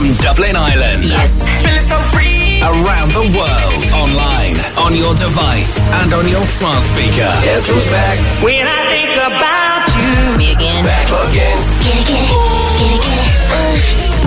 from 0.00 0.16
Dublin 0.24 0.56
Ireland. 0.56 1.04
Yes. 1.04 1.28
Feeling 1.60 1.84
so 1.84 2.00
free. 2.08 2.62
Around 2.64 3.12
the 3.12 3.26
world, 3.36 3.84
online, 3.92 4.56
on 4.80 4.96
your 4.96 5.14
device, 5.14 5.88
and 5.88 6.12
on 6.14 6.26
your 6.26 6.44
smart 6.44 6.82
speaker. 6.82 7.28
Guess 7.44 7.68
who's 7.68 7.84
back? 7.86 8.16
When 8.42 8.64
I 8.64 8.80
think 8.88 9.12
about 9.20 9.84
you. 9.92 10.38
Me 10.38 10.52
again. 10.52 10.84
Back 10.84 11.08
again. 11.28 11.58
Get 11.84 12.00
it, 12.00 12.06
get 12.08 12.59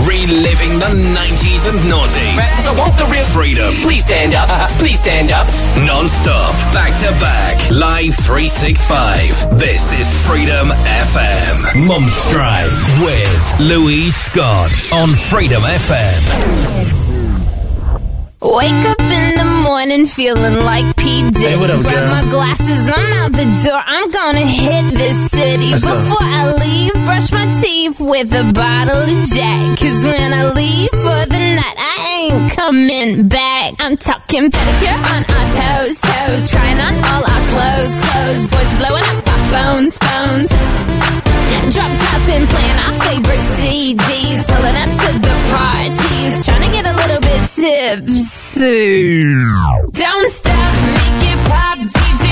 Reliving 0.01 0.79
the 0.79 0.91
90s 1.13 1.69
and 1.69 1.77
noughties. 1.85 2.37
Rappers, 2.37 2.67
I 2.67 2.73
want 2.77 2.97
the 2.97 3.05
real 3.05 3.23
Freedom. 3.25 3.73
Please 3.81 4.03
stand 4.03 4.33
up. 4.33 4.49
Please 4.79 4.99
stand 4.99 5.31
up. 5.31 5.47
Non-stop. 5.85 6.55
Back 6.73 6.97
to 6.99 7.11
back. 7.21 7.57
Live 7.71 8.15
365. 8.15 9.59
This 9.59 9.93
is 9.93 10.11
Freedom 10.25 10.69
FM. 11.05 11.87
Mom's 11.87 12.13
Strife 12.13 12.71
with 13.01 13.59
Louise 13.59 14.15
Scott 14.15 14.71
on 14.93 15.09
Freedom 15.09 15.61
FM. 15.61 17.02
Wake 18.43 18.85
up 18.91 18.99
in 18.99 19.35
the 19.37 19.61
morning 19.63 20.05
feeling 20.05 20.59
like 20.65 20.97
P. 20.97 21.23
Diddy. 21.31 21.39
Hey, 21.39 21.57
what 21.57 21.69
up, 21.69 21.81
Grab 21.81 22.11
my 22.11 22.29
glasses, 22.29 22.87
I'm 22.87 23.13
out 23.23 23.31
the 23.31 23.47
door. 23.63 23.81
I'm 23.85 24.11
gonna 24.11 24.45
hit 24.45 24.93
this 24.93 25.31
city. 25.31 25.71
Let's 25.71 25.85
go. 25.85 25.97
Before 25.97 26.17
I 26.19 26.51
leave, 26.59 26.91
brush 27.05 27.31
my 27.31 27.45
teeth 27.63 28.01
with 28.01 28.33
a 28.33 28.51
bottle 28.51 28.97
of 28.97 29.27
Jack. 29.29 29.79
Cause 29.79 30.03
when 30.03 30.33
I 30.33 30.51
leave 30.51 30.89
for 30.89 31.23
the 31.31 31.39
night, 31.55 31.77
I 31.79 31.95
ain't 32.19 32.51
coming 32.51 33.29
back. 33.29 33.75
I'm 33.79 33.95
talking 33.95 34.51
pedicure 34.51 34.99
on 35.15 35.23
our 35.23 35.47
toes, 35.55 36.01
toes. 36.01 36.51
Trying 36.51 36.79
on 36.83 36.95
all 36.99 37.23
our 37.23 37.43
clothes, 37.47 37.95
clothes. 37.95 38.43
Boys 38.51 38.73
blowing 38.75 39.03
up 39.07 39.27
our 39.27 39.43
phones, 39.55 39.97
phones. 39.97 41.22
Drop 41.71 41.91
top 41.97 42.27
and 42.29 42.45
playing 42.49 42.79
our 42.85 42.93
favorite 43.05 43.45
CDs. 43.55 44.41
Pulling 44.47 44.77
up 44.83 44.91
to 45.01 45.09
the 45.25 45.35
parties. 45.53 46.45
Trying 46.45 46.63
to 46.67 46.71
get 46.75 46.85
a 46.85 46.93
little 46.93 47.21
bit 47.21 47.41
tipsy. 47.55 49.23
Don't 49.91 50.29
stop, 50.29 50.73
make 50.87 51.23
it 51.31 51.39
pop. 51.49 51.77
DJ, 51.79 52.22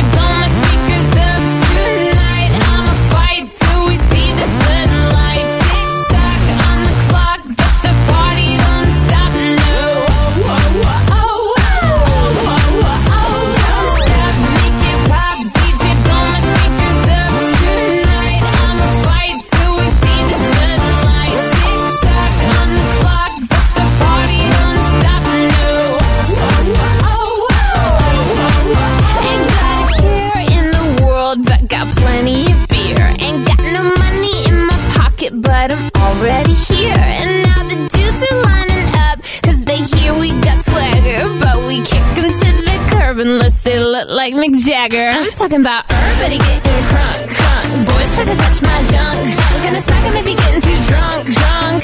already 36.21 36.53
here. 36.53 36.93
And 37.21 37.31
now 37.49 37.61
the 37.65 37.77
dudes 37.97 38.21
are 38.29 38.37
lining 38.45 38.87
up, 39.09 39.17
cause 39.41 39.59
they 39.65 39.79
hear 39.93 40.13
we 40.13 40.29
got 40.45 40.57
swagger. 40.63 41.21
But 41.41 41.57
we 41.67 41.81
kick 41.81 42.05
'em 42.21 42.29
to 42.29 42.49
the 42.69 42.77
curb 42.91 43.17
unless 43.19 43.57
they 43.65 43.79
look 43.79 44.09
like 44.09 44.33
Mick 44.35 44.55
Jagger. 44.65 45.09
I'm 45.17 45.31
talking 45.31 45.61
about 45.61 45.83
everybody 45.89 46.37
getting 46.37 46.83
crunk, 46.91 47.21
crunk. 47.37 47.69
Boys 47.89 48.09
try 48.15 48.25
to 48.25 48.35
touch 48.43 48.61
my 48.61 48.79
junk, 48.93 49.17
junk. 49.37 49.55
Gonna 49.63 49.81
smack 49.81 50.03
'em 50.05 50.15
if 50.21 50.27
you're 50.29 50.41
getting 50.43 50.61
too 50.61 50.79
drunk, 50.89 51.21
drunk. 51.39 51.81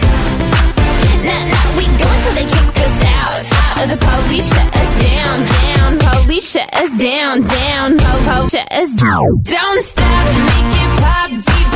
Nah, 1.27 1.43
nah, 1.51 1.67
we 1.77 1.85
go 2.01 2.07
until 2.15 2.33
they 2.37 2.47
kick 2.55 2.77
us 2.87 2.97
out. 3.17 3.39
Out 3.69 3.83
of 3.83 3.89
the 3.93 3.99
police, 4.05 4.47
shut 4.53 4.69
us 4.81 4.91
down, 5.01 5.37
down. 5.57 5.89
Police, 6.05 6.47
shut 6.53 6.69
us 6.81 6.91
down, 7.07 7.35
down. 7.41 7.87
Po, 8.03 8.13
po, 8.27 8.35
shut 8.53 8.69
us 8.81 8.91
down. 8.91 9.27
Don't 9.53 9.83
stop, 9.91 10.25
make 10.49 10.73
it 10.83 10.91
pop. 11.01 11.29
DJ, 11.31 11.66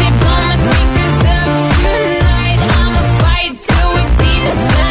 the 4.44 4.50
sunlight. 4.50 4.91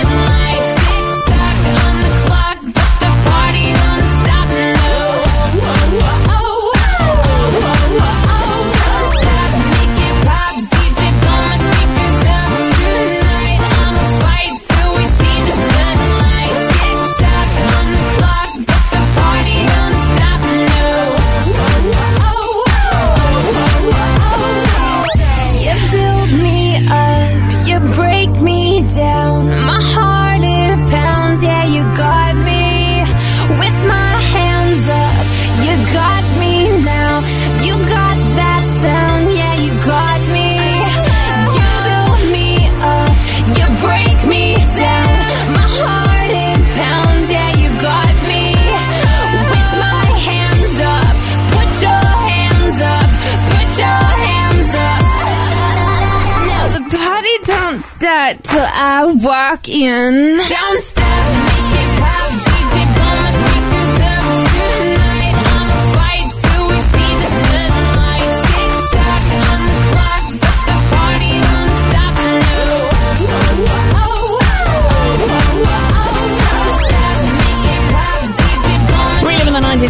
Till 58.43 58.61
I 58.65 59.05
walk 59.23 59.69
in. 59.69 60.37
Don't 60.37 61.50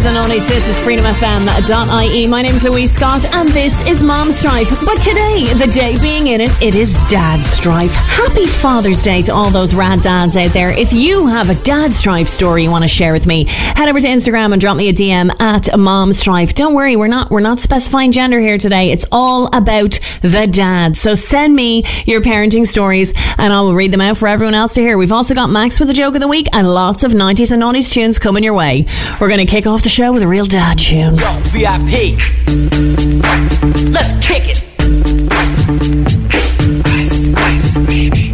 90s 0.01 0.07
and 0.07 0.17
only 0.17 0.39
this 0.39 0.67
is 0.67 0.77
freedomfm.ie. 0.79 2.27
My 2.27 2.41
name 2.41 2.55
is 2.55 2.63
Louise 2.63 2.91
Scott 2.91 3.25
and 3.33 3.49
this 3.49 3.87
is 3.87 4.01
Mom 4.03 4.31
Strife. 4.31 4.69
But 4.85 4.99
today, 4.99 5.45
the 5.53 5.69
day 5.71 5.99
being 5.99 6.27
in 6.27 6.41
it, 6.41 6.51
it 6.61 6.75
is 6.75 6.97
Dad 7.09 7.43
Strife. 7.45 7.93
Happy 7.93 8.45
Father's 8.45 9.03
Day 9.03 9.21
to 9.23 9.33
all 9.33 9.49
those 9.49 9.73
rad 9.73 10.01
dads 10.01 10.35
out 10.35 10.51
there. 10.53 10.71
If 10.71 10.93
you 10.93 11.27
have 11.27 11.49
a 11.49 11.55
Dad 11.63 11.93
Strife 11.93 12.27
story 12.27 12.63
you 12.63 12.71
want 12.71 12.83
to 12.83 12.87
share 12.87 13.13
with 13.13 13.27
me, 13.27 13.45
head 13.47 13.89
over 13.89 13.99
to 13.99 14.07
Instagram 14.07 14.51
and 14.51 14.61
drop 14.61 14.77
me 14.77 14.89
a 14.89 14.93
DM 14.93 15.39
at 15.39 15.77
Mom 15.77 16.13
Strife. 16.13 16.53
Don't 16.55 16.73
worry, 16.73 16.95
we're 16.95 17.07
not 17.07 17.29
we're 17.29 17.39
not 17.39 17.59
specifying 17.59 18.11
gender 18.11 18.39
here 18.39 18.57
today. 18.57 18.91
It's 18.91 19.05
all 19.11 19.47
about 19.47 19.99
the 20.21 20.47
dad. 20.51 20.97
So 20.97 21.15
send 21.15 21.55
me 21.55 21.83
your 22.05 22.21
parenting 22.21 22.65
stories 22.65 23.13
and 23.37 23.53
I 23.53 23.61
will 23.61 23.73
read 23.73 23.91
them 23.91 24.01
out 24.01 24.17
for 24.17 24.27
everyone 24.27 24.55
else 24.55 24.73
to 24.75 24.81
hear. 24.81 24.97
We've 24.97 25.11
also 25.11 25.35
got 25.35 25.49
Max 25.49 25.79
with 25.79 25.87
the 25.87 25.93
joke 25.93 26.15
of 26.15 26.21
the 26.21 26.27
week 26.27 26.47
and 26.53 26.67
lots 26.67 27.03
of 27.03 27.11
90s 27.11 27.51
and 27.51 27.61
90s 27.61 27.91
tunes 27.91 28.19
coming 28.19 28.43
your 28.43 28.53
way. 28.53 28.85
We're 29.19 29.27
going 29.27 29.45
to 29.45 29.45
kick 29.45 29.67
off 29.67 29.83
the 29.83 29.90
show 29.91 30.13
with 30.13 30.23
a 30.23 30.27
real 30.27 30.45
dad 30.45 30.79
tune. 30.79 31.15
Yo, 31.15 31.39
VIP. 31.51 32.15
Let's 33.91 34.13
kick 34.25 34.47
it. 34.47 34.63
Ice, 36.87 37.27
ice, 37.35 37.77
baby. 37.79 38.33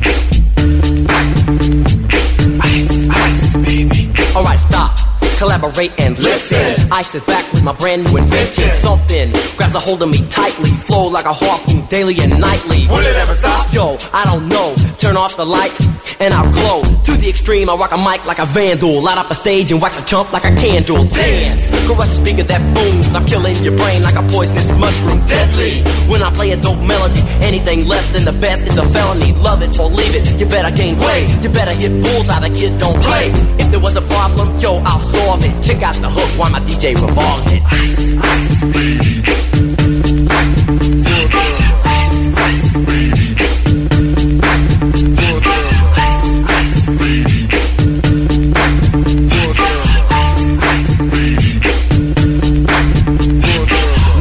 Ice, 2.62 3.10
ice, 3.10 3.56
baby. 3.66 4.12
Alright, 4.36 4.60
stop. 4.60 5.07
Collaborate 5.38 5.94
and 6.00 6.18
listen. 6.18 6.90
I 6.92 7.04
sit 7.04 7.26
back 7.28 7.46
with 7.54 7.64
my 7.64 7.74
brand 7.74 8.06
new 8.06 8.18
invention. 8.18 8.74
Something 8.74 9.32
grabs 9.56 9.76
a 9.76 9.80
hold 9.80 10.02
of 10.02 10.10
me 10.10 10.26
tightly. 10.30 10.72
Flow 10.72 11.08
like 11.14 11.26
a 11.26 11.34
harpoon 11.34 11.86
daily 11.94 12.18
and 12.20 12.34
nightly. 12.42 12.88
Will 12.90 13.06
it 13.06 13.16
ever 13.16 13.34
stop? 13.38 13.72
Yo, 13.72 13.98
I 14.14 14.26
don't 14.26 14.50
know. 14.50 14.74
Turn 14.98 15.16
off 15.16 15.38
the 15.38 15.46
lights 15.46 15.86
and 16.20 16.34
I'll 16.34 16.50
glow. 16.50 16.82
To 16.82 17.12
the 17.14 17.30
extreme, 17.30 17.70
I 17.70 17.76
rock 17.76 17.94
a 17.94 18.02
mic 18.02 18.26
like 18.26 18.40
a 18.40 18.50
vandal. 18.50 18.98
Light 19.04 19.20
up 19.20 19.30
a 19.30 19.36
stage 19.36 19.72
and 19.72 19.80
wax 19.80 20.02
a 20.02 20.06
chump 20.06 20.34
like 20.34 20.44
a 20.44 20.54
candle. 20.58 21.06
Dance. 21.06 21.70
Crush 21.86 22.10
a 22.10 22.18
speaker 22.18 22.42
that 22.42 22.62
booms. 22.74 23.14
I'm 23.14 23.26
killing 23.30 23.54
your 23.62 23.78
brain 23.78 24.02
like 24.02 24.18
a 24.18 24.26
poisonous 24.34 24.74
mushroom. 24.74 25.22
Deadly. 25.30 25.86
When 26.10 26.26
I 26.26 26.34
play 26.34 26.50
a 26.50 26.58
dope 26.58 26.82
melody, 26.82 27.22
anything 27.46 27.86
less 27.86 28.10
than 28.12 28.26
the 28.26 28.34
best 28.42 28.66
is 28.66 28.78
a 28.78 28.86
felony. 28.90 29.38
Love 29.46 29.62
it 29.62 29.78
or 29.78 29.86
leave 29.86 30.18
it. 30.18 30.34
You 30.42 30.50
better 30.50 30.74
gain 30.74 30.98
weight. 30.98 31.30
You 31.46 31.50
better 31.54 31.78
hit 31.78 31.94
bullseye. 32.02 32.42
The 32.42 32.50
kid 32.58 32.74
don't 32.82 32.98
play. 33.06 33.30
If 33.62 33.70
there 33.70 33.80
was 33.80 33.96
a 33.98 34.02
problem, 34.02 34.58
yo, 34.58 34.82
I'll 34.82 34.98
solve 34.98 35.27
it. 35.36 35.62
Check 35.62 35.84
out 35.84 35.96
the 35.96 36.10
hook 36.10 36.40
while 36.40 36.52
my 36.52 36.60
DJ 36.62 36.96
revolves 36.96 37.52
it. 37.52 37.62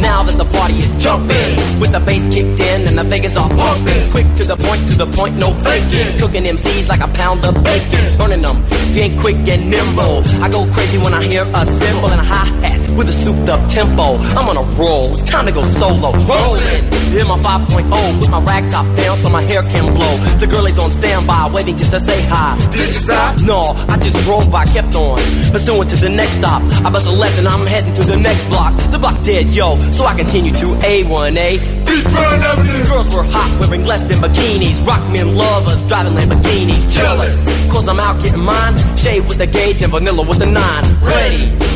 Now 0.00 0.22
that 0.24 0.36
the 0.38 0.44
party 0.44 0.74
is 0.74 0.92
jumping, 1.02 1.80
with 1.80 1.92
the 1.92 2.00
bass 2.00 2.24
kicked 2.34 2.60
in 2.60 2.88
and 2.88 2.98
the 2.98 3.04
Vegas 3.04 3.36
are 3.36 3.48
Feel 3.86 4.10
good. 4.10 4.26
Ice, 4.46 4.48
ice, 4.52 4.66
Point 4.66 4.88
to 4.88 4.98
the 4.98 5.06
point, 5.06 5.34
no 5.36 5.50
faking. 5.66 6.18
Cooking 6.18 6.44
MCs 6.44 6.88
like 6.88 7.00
a 7.00 7.08
pound 7.18 7.44
of 7.44 7.54
bacon. 7.64 8.18
Burning 8.18 8.42
them, 8.42 8.62
ain't 8.94 9.18
quick 9.18 9.36
and 9.48 9.70
nimble. 9.70 10.22
I 10.38 10.48
go 10.48 10.66
crazy 10.72 10.98
when 10.98 11.12
I 11.12 11.22
hear 11.24 11.42
a 11.42 11.66
cymbal 11.66 12.10
and 12.10 12.20
a 12.20 12.24
hi-hat 12.24 12.78
with 12.96 13.08
a 13.08 13.12
souped 13.12 13.48
up 13.48 13.60
tempo. 13.68 14.16
I'm 14.38 14.48
on 14.48 14.56
a 14.56 14.66
roll, 14.78 15.12
it's 15.12 15.22
time 15.22 15.46
to 15.46 15.52
go 15.52 15.62
solo. 15.64 16.14
Rolling, 16.14 16.84
hit 17.10 17.26
my 17.26 17.38
5.0, 17.42 17.90
put 18.20 18.30
my 18.30 18.40
rag 18.42 18.70
top 18.70 18.86
down 18.96 19.16
so 19.16 19.28
my 19.30 19.42
hair 19.42 19.62
can 19.62 19.92
blow. 19.92 20.14
The 20.38 20.46
girl 20.46 20.64
is 20.66 20.78
on 20.78 20.90
standby, 20.90 21.50
waiting 21.52 21.76
just 21.76 21.92
to 21.92 22.00
say 22.00 22.16
hi. 22.30 22.56
Did 22.70 22.88
you 22.88 23.02
stop? 23.02 23.42
No, 23.42 23.74
I 23.92 23.98
just 23.98 24.16
drove 24.24 24.50
by, 24.50 24.64
kept 24.66 24.94
on. 24.94 25.18
Pursuing 25.52 25.88
to 25.88 25.96
the 25.96 26.08
next 26.08 26.38
stop. 26.38 26.62
I 26.84 26.90
bust 26.90 27.06
a 27.06 27.12
left 27.12 27.38
and 27.38 27.48
I'm 27.48 27.66
heading 27.66 27.94
to 27.94 28.04
the 28.04 28.16
next 28.16 28.48
block. 28.48 28.72
The 28.90 28.98
block 28.98 29.20
dead, 29.24 29.50
yo, 29.50 29.76
so 29.92 30.04
I 30.06 30.14
continue 30.14 30.52
to 30.52 30.66
A1A. 30.80 31.58
Beachfront 31.84 32.42
Avenue. 32.42 32.84
Girls 32.88 33.14
were 33.14 33.24
hot, 33.28 33.50
wearing 33.60 33.75
less 33.84 34.02
than 34.02 34.18
bikinis. 34.18 34.84
Rock 34.86 35.02
men 35.12 35.34
lovers, 35.34 35.82
driving 35.84 36.14
Lamborghinis. 36.14 36.92
Jealous, 36.94 37.46
cause 37.70 37.88
I'm 37.88 38.00
out 38.00 38.22
getting 38.22 38.40
mine. 38.40 38.74
Shade 38.96 39.26
with 39.28 39.38
the 39.38 39.46
gauge 39.46 39.82
and 39.82 39.92
vanilla 39.92 40.26
with 40.26 40.38
the 40.38 40.46
nine. 40.46 40.84
Ready 41.02 41.75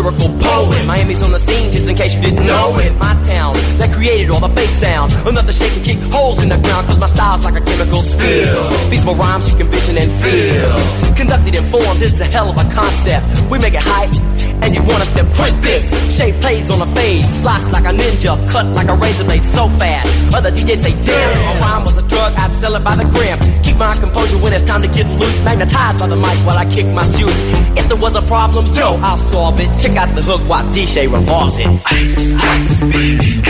Lyrical 0.00 0.28
poet. 0.40 0.80
Miami's 0.86 1.22
on 1.22 1.32
the 1.32 1.38
scene, 1.38 1.70
just 1.70 1.88
in 1.88 1.94
case 1.94 2.16
you 2.16 2.22
didn't 2.22 2.46
know 2.46 2.72
it. 2.80 2.92
My 2.96 3.12
town, 3.28 3.52
that 3.76 3.92
created 3.92 4.30
all 4.30 4.40
the 4.40 4.48
bass 4.48 4.72
sound. 4.80 5.12
Enough 5.28 5.44
to 5.44 5.52
shake 5.52 5.76
and 5.76 5.84
kick 5.84 6.00
holes 6.08 6.42
in 6.42 6.48
the 6.48 6.56
ground, 6.56 6.88
cause 6.88 6.98
my 6.98 7.06
style's 7.06 7.44
like 7.44 7.60
a 7.60 7.64
chemical 7.64 8.00
spill. 8.00 8.64
Feasible 8.88 9.14
rhymes 9.14 9.52
you 9.52 9.56
can 9.60 9.68
vision 9.68 10.00
and 10.00 10.10
feel. 10.24 10.72
Conducted 11.16 11.54
in 11.54 11.64
form, 11.68 11.94
this 12.00 12.16
is 12.16 12.20
a 12.20 12.28
hell 12.32 12.48
of 12.48 12.56
a 12.56 12.66
concept. 12.72 13.24
We 13.52 13.60
make 13.60 13.76
it 13.76 13.84
hype, 13.84 14.12
and 14.62 14.74
you 14.74 14.82
want 14.82 15.00
us 15.02 15.10
to 15.16 15.24
print 15.36 15.60
this. 15.62 15.88
Shape 16.16 16.36
plays 16.40 16.70
on 16.70 16.80
a 16.82 16.86
fade, 16.86 17.24
slice 17.24 17.70
like 17.72 17.84
a 17.84 17.94
ninja, 17.94 18.36
cut 18.50 18.66
like 18.66 18.88
a 18.88 18.96
razor 18.96 19.24
blade 19.24 19.44
so 19.44 19.68
fast. 19.80 20.34
Other 20.34 20.50
DJs 20.50 20.80
say, 20.84 20.94
damn, 21.04 21.56
a 21.56 21.60
rhyme 21.60 21.84
was 21.84 21.96
a 21.98 22.06
drug, 22.06 22.32
I'd 22.36 22.52
sell 22.60 22.76
it 22.76 22.84
by 22.84 22.96
the 22.96 23.04
gram. 23.04 23.38
Keep 23.62 23.76
my 23.78 23.94
composure 23.96 24.38
when 24.38 24.52
it's 24.52 24.64
time 24.64 24.82
to 24.82 24.88
get 24.88 25.06
loose. 25.18 25.44
Magnetized 25.44 25.98
by 25.98 26.06
the 26.06 26.16
mic 26.16 26.36
while 26.46 26.58
I 26.58 26.66
kick 26.66 26.86
my 26.86 27.04
juice. 27.16 27.40
If 27.76 27.88
there 27.88 27.98
was 27.98 28.16
a 28.16 28.22
problem, 28.22 28.66
yo, 28.74 28.98
I'll 29.02 29.18
solve 29.18 29.58
it. 29.60 29.70
Check 29.78 29.96
out 29.96 30.14
the 30.14 30.22
hook 30.22 30.42
while 30.48 30.64
DJ 30.74 31.10
revolves 31.12 31.58
it. 31.58 31.66
Ice, 31.86 32.32
ice, 32.36 32.80
baby. 32.92 33.42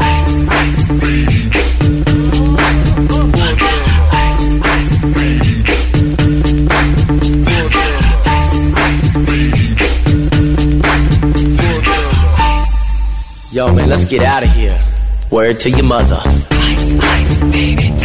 Ice, 0.00 0.32
ice, 0.48 0.88
baby. 1.00 1.15
Yo, 13.56 13.72
man, 13.72 13.88
let's 13.88 14.04
get 14.04 14.22
out 14.22 14.42
of 14.42 14.50
here. 14.50 14.78
Word 15.30 15.58
to 15.60 15.70
your 15.70 15.84
mother. 15.84 16.20
Ice, 16.26 16.94
ice, 17.00 17.40
baby, 17.44 17.95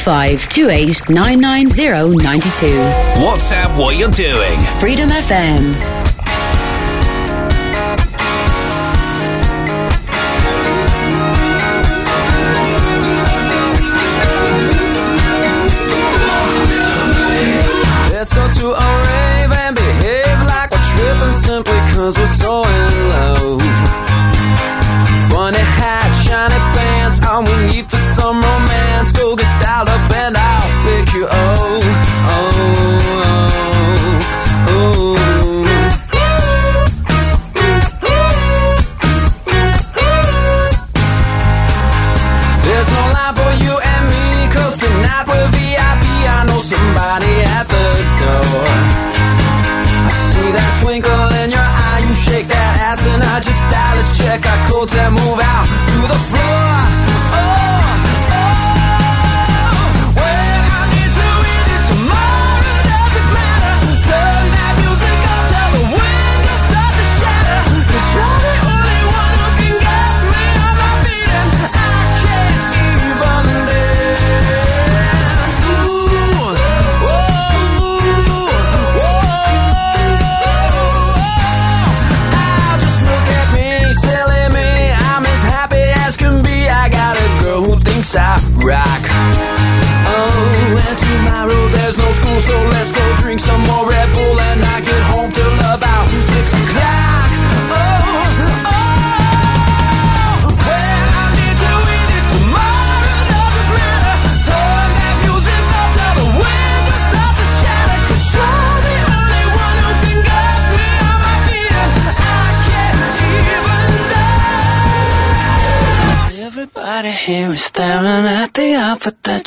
085 0.00 0.48
28 0.48 1.10
990 1.10 2.16
92. 2.24 2.66
WhatsApp 3.22 3.76
what 3.76 3.98
you're 3.98 4.08
doing. 4.08 4.58
Freedom 4.80 5.10
FM. 5.10 5.99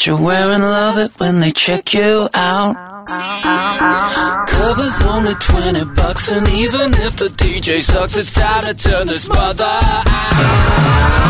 You're 0.08 0.22
wearing. 0.22 0.62
Love 0.62 0.98
it 0.98 1.12
when 1.20 1.40
they 1.40 1.52
check 1.52 1.94
you 1.94 2.28
out. 2.34 2.76
Cover's 4.48 5.02
only 5.04 5.34
20 5.36 5.86
bucks, 5.96 6.32
and 6.32 6.48
even 6.50 6.94
if 7.06 7.16
the 7.18 7.28
DJ 7.28 7.80
sucks, 7.80 8.18
it's 8.18 8.34
time 8.34 8.66
to 8.66 8.74
turn 8.74 9.08
this 9.08 9.30
mother 9.30 9.64
out. 9.64 11.23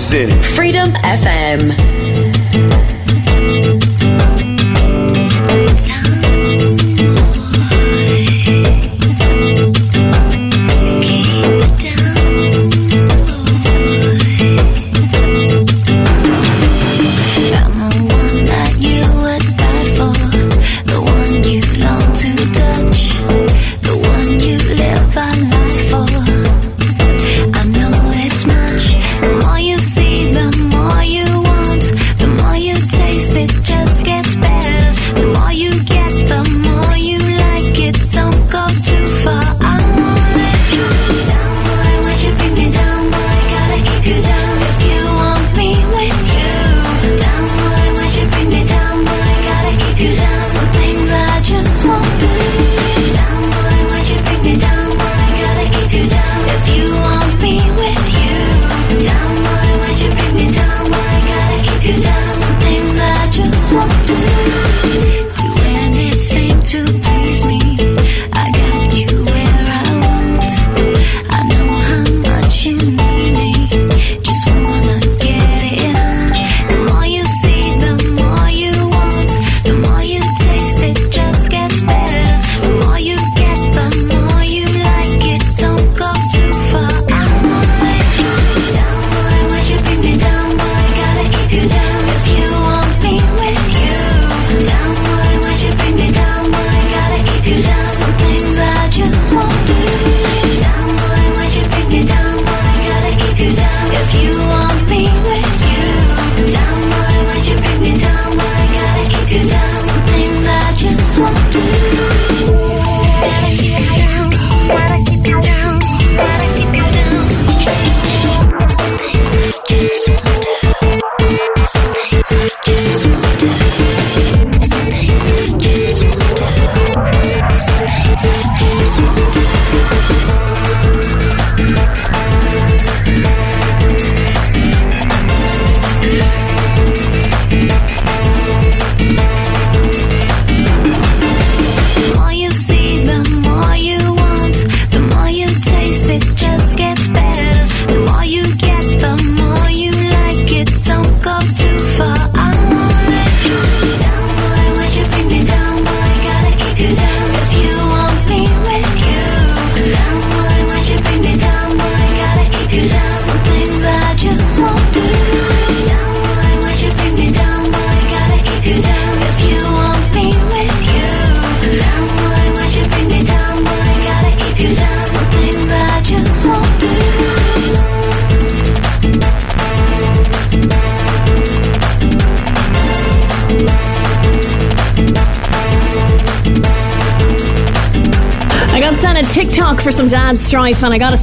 Freedom 0.00 0.94
FM. 1.04 2.89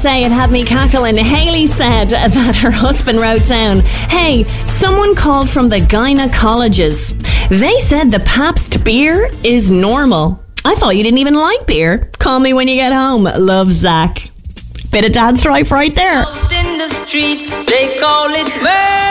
Say, 0.08 0.24
it 0.24 0.32
had 0.32 0.52
me 0.52 0.64
cackling. 0.64 1.18
Haley 1.18 1.68
said 1.68 2.10
that 2.12 2.56
her 2.56 2.72
husband 2.72 3.20
wrote 3.20 3.46
down, 3.46 3.82
Hey, 4.10 4.46
someone 4.66 5.16
called 5.16 5.50
from 5.50 5.68
the 5.68 5.80
gynecologist. 5.80 7.18
They 7.50 7.78
said 7.80 8.10
the 8.10 8.22
Pabst 8.22 8.86
beer 8.86 9.30
is 9.44 9.70
normal. 9.70 10.42
I 10.64 10.76
thought 10.76 10.96
you 10.96 11.04
didn't 11.04 11.18
even 11.18 11.36
like 11.36 11.68
beer. 11.68 12.10
Call 12.20 12.40
me 12.40 12.54
when 12.54 12.70
you 12.70 12.76
get 12.76 12.94
home. 12.94 13.24
Love, 13.24 13.70
Zach. 13.70 14.32
Bit 14.92 15.04
of 15.04 15.12
dad's 15.12 15.42
strife 15.42 15.72
right 15.72 15.94
there. 15.94 16.22
In 16.22 16.78
the 16.78 17.06
street, 17.08 17.50
they 17.68 18.00
call 18.00 18.34
it 18.34 18.48
murder. 18.64 19.08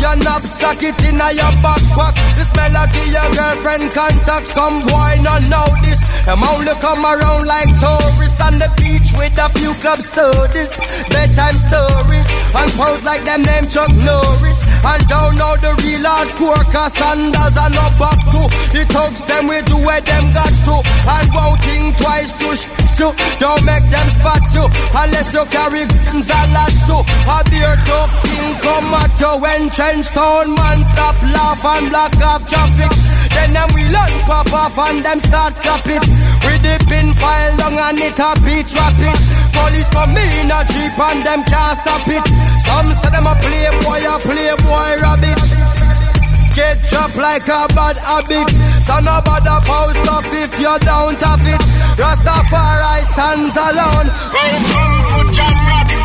Your 0.00 0.16
knapsack 0.16 0.82
it 0.82 0.96
in 1.04 1.20
your 1.20 1.52
backpack. 1.60 2.16
The 2.40 2.44
smell 2.48 2.72
of 2.72 2.88
your 3.12 3.28
girlfriend 3.36 3.92
contact. 3.92 4.48
Some 4.48 4.80
boy 4.88 5.20
not 5.20 5.44
know 5.44 5.68
this 5.84 6.00
Them 6.24 6.40
only 6.40 6.72
come 6.80 7.04
around 7.04 7.44
like 7.44 7.68
tourists. 7.76 8.40
On 8.40 8.56
the 8.56 8.72
beach 8.80 9.12
with 9.20 9.36
a 9.36 9.52
few 9.60 9.76
club 9.84 10.00
sodas. 10.00 10.80
Bedtime 11.12 11.60
stories. 11.60 12.28
And 12.56 12.72
pose 12.80 13.04
like 13.04 13.28
them 13.28 13.42
name 13.44 13.68
Chuck 13.68 13.92
Norris. 13.92 14.64
And 14.88 15.04
don't 15.04 15.36
know 15.36 15.52
the 15.60 15.76
real 15.84 16.00
hardcore 16.00 16.64
Cause 16.72 16.96
sandals 16.96 17.56
are 17.60 17.68
no 17.68 17.84
back 18.00 18.20
to 18.32 18.42
The 18.72 18.88
thugs 18.88 19.20
them 19.28 19.52
we 19.52 19.60
do 19.68 19.76
where 19.84 20.00
them 20.00 20.32
got 20.32 20.48
to. 20.48 20.76
And 20.80 21.28
won't 21.36 21.60
think 21.60 21.79
Don't 23.00 23.64
make 23.64 23.88
them 23.88 24.08
spot 24.12 24.44
you 24.52 24.64
Unless 24.92 25.32
you 25.32 25.44
carry 25.48 25.88
guns 25.88 26.28
a 26.28 26.40
lot 26.52 26.74
to 26.84 26.96
A 27.00 27.38
beer 27.48 27.76
tough 27.88 28.12
king 28.28 28.52
come 28.60 28.92
at 28.92 29.16
you 29.20 29.32
when 29.40 29.70
trench 29.70 30.08
town 30.12 30.52
man 30.54 30.84
stop 30.84 31.16
laugh 31.32 31.64
and 31.64 31.90
block 31.90 32.14
off 32.24 32.42
traffic. 32.48 32.92
Then 33.34 33.52
them 33.52 33.68
we 33.74 33.82
learn 33.88 34.14
pop 34.28 34.52
off 34.52 34.78
and 34.88 35.04
them 35.04 35.20
start 35.20 35.54
clap 35.56 35.86
it. 35.86 36.04
With 36.44 36.62
the 36.62 36.76
pin 36.88 37.12
file 37.14 37.56
long 37.60 37.76
and 37.88 37.98
it 37.98 38.18
a 38.18 38.30
beat 38.44 38.68
rapid. 38.74 39.16
Police 39.52 39.90
come 39.90 40.16
in 40.16 40.50
a 40.50 40.60
jeep 40.68 40.98
and 40.98 41.20
them 41.24 41.42
can't 41.44 41.76
stop 41.78 42.06
it. 42.08 42.24
Some 42.64 42.92
say 42.92 43.10
them 43.10 43.26
a 43.26 43.34
playboy, 43.36 44.00
a 44.08 44.16
playboy 44.20 44.90
rabbit. 45.04 45.59
Get 46.54 46.82
chopped 46.84 47.16
like 47.16 47.46
a 47.46 47.66
bad 47.74 47.96
habit. 47.98 48.50
So 48.82 48.98
no 49.00 49.20
bother 49.24 49.60
post 49.64 50.02
off 50.10 50.26
if 50.26 50.58
you 50.58 50.74
don't 50.80 51.20
have 51.22 51.46
it. 51.46 51.62
Rastafari 51.96 53.06
stands 53.06 53.56
alone. 53.56 54.10
Welcome 54.34 54.98
to 55.10 55.20
John 55.30 55.56
Rabbit. 55.70 56.02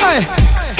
Hey. 0.00 0.20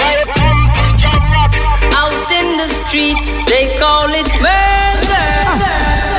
Welcome 0.00 0.60
to 0.76 0.84
Jamrock. 0.96 1.52
Out 1.92 2.30
in 2.40 2.48
the 2.56 2.68
street, 2.88 3.20
they 3.46 3.76
call 3.78 4.08
it 4.10 4.32
murder. 4.40 5.28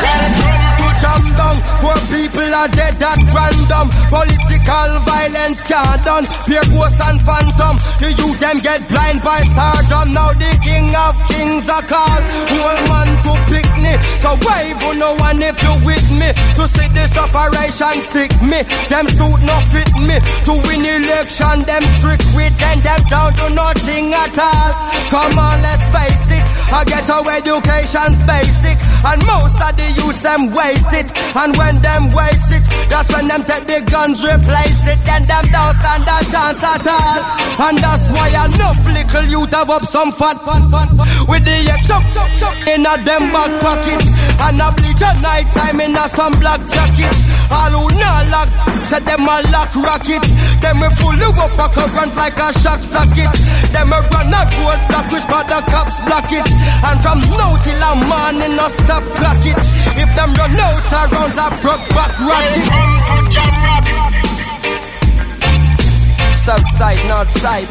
Welcome 0.05 0.69
to 0.79 0.87
Jam 1.01 1.23
Down, 1.33 1.57
where 1.81 2.01
people 2.13 2.49
are 2.53 2.69
dead 2.69 3.01
at 3.01 3.19
random. 3.33 3.89
Political 4.13 5.01
violence 5.33 5.63
can't 5.63 6.03
done. 6.05 6.25
Pure 6.45 6.61
and 7.09 7.19
phantom. 7.21 7.75
The 7.97 8.13
youth 8.17 8.39
them 8.39 8.59
get 8.59 8.87
blind 8.89 9.21
by 9.25 9.41
stardom. 9.41 10.13
Now 10.13 10.33
the 10.33 10.51
king 10.61 10.93
of 10.93 11.17
kings 11.27 11.69
are 11.69 11.81
called. 11.81 12.23
Whole 12.53 12.81
man 12.85 13.09
to 13.25 13.33
pick 13.49 13.67
me. 13.81 13.97
So 14.21 14.37
wave 14.45 14.77
on 14.85 14.99
no 14.99 15.15
one 15.17 15.41
if 15.41 15.57
you 15.61 15.73
with 15.85 16.05
me. 16.13 16.29
To 16.57 16.63
see 16.69 16.87
this 16.93 17.17
operation 17.17 18.01
sick 18.01 18.31
me. 18.41 18.61
Them 18.89 19.09
suit 19.09 19.41
no 19.41 19.57
fit 19.73 19.89
me. 19.97 20.21
To 20.45 20.53
win 20.69 20.85
election, 20.85 21.65
them 21.65 21.83
trick 21.97 22.21
with 22.37 22.53
them. 22.61 22.79
Them 22.85 23.01
down 23.09 23.33
to 23.41 23.49
nothing 23.49 24.13
at 24.13 24.37
all. 24.37 24.71
Come 25.09 25.37
on, 25.37 25.57
let's 25.61 25.89
face 25.89 26.29
it. 26.37 26.45
I 26.69 26.85
get 26.85 27.09
our 27.09 27.25
education's 27.33 28.21
basic. 28.23 28.77
And 29.03 29.19
most 29.27 29.59
of 29.59 29.75
the 29.75 29.87
youth 29.97 30.21
them 30.21 30.53
waste 30.53 30.93
it. 30.93 31.09
And 31.35 31.55
when 31.57 31.81
them 31.81 32.11
waste 32.13 32.53
it, 32.53 32.63
that's 32.87 33.11
when 33.11 33.27
them 33.27 33.43
take 33.43 33.67
the 33.67 33.83
guns, 33.89 34.23
replace 34.23 34.87
it. 34.87 34.99
Then 35.03 35.22
them 35.27 35.45
don't 35.51 35.73
stand 35.75 36.07
a 36.07 36.17
chance 36.25 36.63
at 36.63 36.87
all. 36.87 37.19
And 37.69 37.77
that's 37.77 38.09
why 38.09 38.29
enough 38.33 38.81
little 38.85 39.25
youth 39.29 39.53
have 39.53 39.69
up 39.69 39.85
some 39.85 40.11
fat, 40.11 40.39
fat, 40.41 40.63
fat, 40.71 40.89
fat. 40.95 41.09
With 41.29 41.45
the 41.45 41.57
chuck, 41.85 42.03
chuck, 42.09 42.31
chuck 42.33 42.57
in 42.67 42.85
a 42.85 42.95
them 43.03 43.31
back 43.31 43.51
pocket. 43.61 44.03
And 44.41 44.61
a 44.61 44.71
bleach 44.73 45.03
at 45.03 45.21
night 45.21 45.47
time 45.53 45.79
in 45.81 45.95
a 45.95 46.05
some 46.09 46.33
black 46.39 46.61
jacket. 46.69 47.13
All 47.53 47.69
who 47.69 47.85
not 47.99 48.25
lock, 48.33 48.49
said 48.81 49.05
them 49.05 49.27
a 49.29 49.45
lock 49.53 49.69
rocket. 49.75 50.23
Them 50.63 50.79
we 50.79 50.89
full 50.97 51.13
up 51.37 51.59
a 51.59 51.67
current 51.69 52.15
like 52.15 52.39
a 52.39 52.49
shock 52.57 52.81
socket. 52.81 53.29
Them 53.69 53.93
a 53.93 53.99
run 54.09 54.33
a 54.33 54.41
road 54.57 54.81
block 54.89 55.07
which 55.11 55.27
but 55.29 55.45
the 55.45 55.59
cops 55.69 56.01
block 56.07 56.31
it. 56.31 56.47
And 56.81 56.97
from 57.03 57.19
now 57.37 57.53
till 57.61 57.83
a 57.83 57.91
morning 57.99 58.57
no 58.57 58.67
stop 58.69 59.03
clock 59.13 59.43
it. 59.45 59.61
If 59.99 60.09
them 60.15 60.33
run 60.33 60.57
out 60.57 60.81
of 60.81 61.11
rounds 61.11 61.37
I 61.37 61.53
broke 61.61 61.85
back 61.93 62.13
ratchet. 62.17 63.82
South 66.43 66.69
side, 66.71 66.99
north 67.07 67.31
side. 67.31 67.69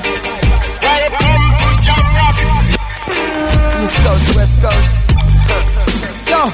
East 3.83 3.99
coast, 4.00 4.35
west 4.35 4.63
coast. 4.63 5.11
Yo. 6.26 6.50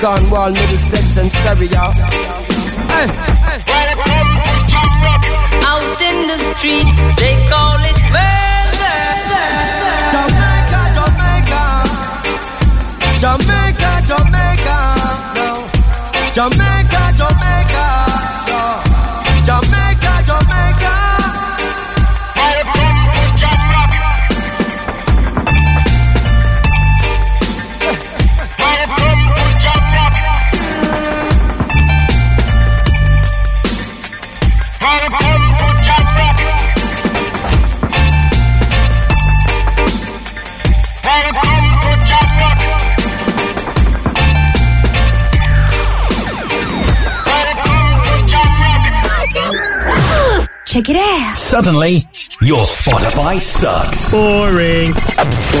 Cornwall, 0.00 0.52
Middlesex, 0.52 1.18
and 1.18 1.30
Surrey, 1.30 1.66
y'all. 1.66 1.92
Hey, 1.92 3.06
hey. 3.44 3.60
Out 5.60 6.00
in 6.00 6.16
the 6.28 6.38
street, 6.56 6.88
they 7.20 7.34
call 7.50 7.84
it 7.84 8.00
murder. 8.16 8.96
Jamaica, 10.14 10.82
Jamaica. 10.96 11.64
Jamaica, 13.20 13.90
Jamaica. 14.08 14.78
No. 15.36 15.68
Jamaica, 16.32 16.52
Jamaica. 16.56 16.81
Check 50.72 50.88
it 50.88 50.96
out. 50.96 51.36
Suddenly, 51.36 52.00
your 52.40 52.64
Spotify 52.64 53.36
sucks. 53.36 54.10
Boring. 54.10 54.88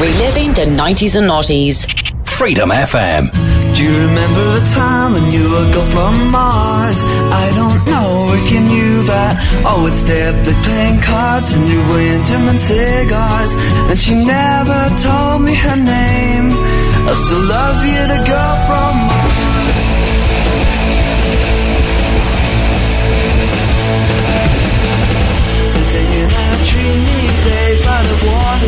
Reliving 0.00 0.56
the 0.56 0.64
90s 0.64 1.16
and 1.20 1.28
noughties. 1.28 1.84
Freedom 2.26 2.70
FM. 2.70 3.28
Do 3.76 3.84
you 3.84 3.92
remember 4.08 4.40
the 4.56 4.64
time 4.72 5.12
when 5.12 5.30
you 5.30 5.44
were 5.52 5.68
go 5.76 5.84
from 5.92 6.30
Mars? 6.32 6.96
I 7.28 7.44
don't 7.60 7.84
know 7.84 8.32
if 8.40 8.50
you 8.50 8.60
knew 8.60 9.02
that. 9.02 9.36
I 9.68 9.82
would 9.82 9.92
stay 9.92 10.28
up 10.32 10.46
late 10.46 10.62
playing 10.64 11.00
cards 11.02 11.52
and 11.52 11.68
you 11.68 11.76
were 11.92 12.06
into 12.16 12.38
my 12.48 12.56
cigars. 12.56 13.52
And 13.92 13.98
she 13.98 14.14
never 14.16 14.80
told 14.96 15.42
me 15.44 15.52
her 15.52 15.76
name. 15.76 16.56
I 17.04 17.12
still 17.12 17.44
love 17.52 17.84
you, 17.84 18.00
the 18.16 18.20
girl 18.32 18.56
from 18.64 18.91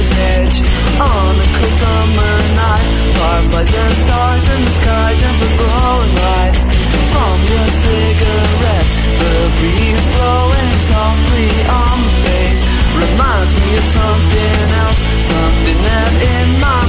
water's 0.05 0.19
edge. 0.19 0.59
On 1.01 1.35
a 1.35 1.47
cool 1.57 1.73
summer 1.83 2.35
night 2.55 2.87
Fireflies 3.19 3.75
and 3.75 3.95
stars 3.95 4.49
in 4.49 4.65
the 4.65 4.71
sky 4.71 5.15
to 5.19 5.47
glowing 5.59 6.15
light. 6.15 6.57
From 7.11 7.39
your 7.47 7.69
cigarette 7.69 8.89
The 9.21 9.35
breeze 9.59 10.05
blowing 10.15 10.73
softly 10.81 11.51
on 11.69 11.97
my 12.03 12.13
face. 12.27 12.63
Reminds 12.95 13.53
me 13.55 13.75
of 13.75 13.85
something 13.85 14.67
else 14.83 15.01
Something 15.27 15.79
that 15.83 16.13
in 16.23 16.61
my 16.61 16.84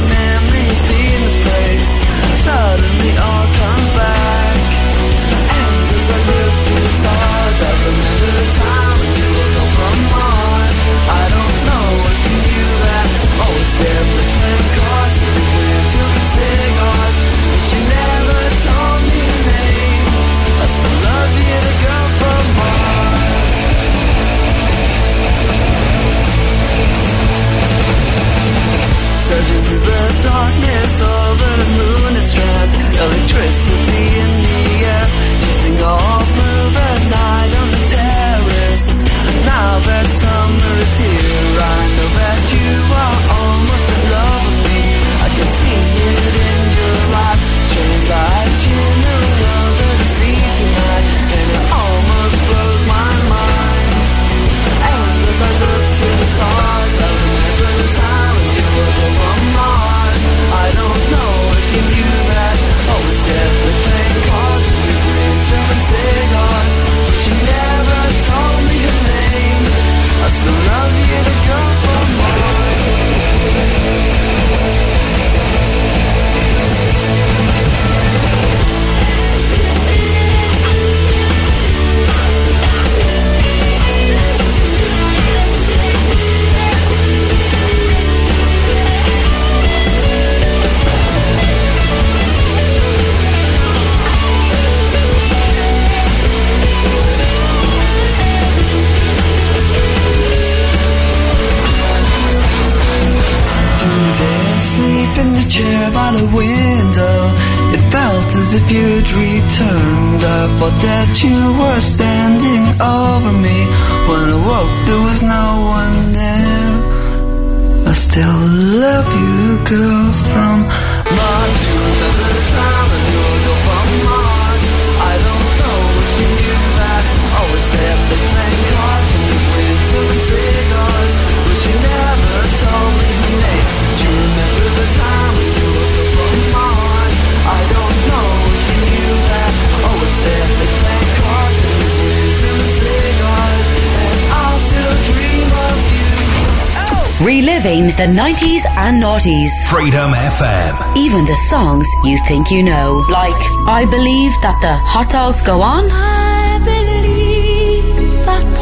90s 148.15 148.63
and 148.77 149.03
noughties. 149.03 149.51
Freedom 149.67 150.11
FM. 150.11 150.95
Even 150.95 151.25
the 151.25 151.35
songs 151.35 151.85
you 152.05 152.17
think 152.25 152.49
you 152.49 152.63
know. 152.63 153.03
Like, 153.11 153.35
I 153.67 153.85
believe 153.91 154.31
that 154.41 154.57
the 154.61 154.73
hot 154.87 155.11
dogs 155.11 155.41
go 155.41 155.61
on. 155.61 155.83
I 155.91 156.57
believe 156.63 158.23
that 158.25 158.55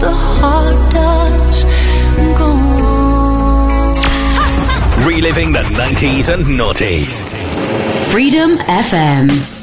the 0.00 0.12
hot 0.12 0.92
dogs 0.92 1.64
go 2.38 2.46
on. 2.46 3.96
Reliving 5.04 5.52
the 5.52 5.64
90s 5.74 6.32
and 6.32 6.44
noughties. 6.44 7.24
Freedom 8.12 8.56
FM. 8.68 9.61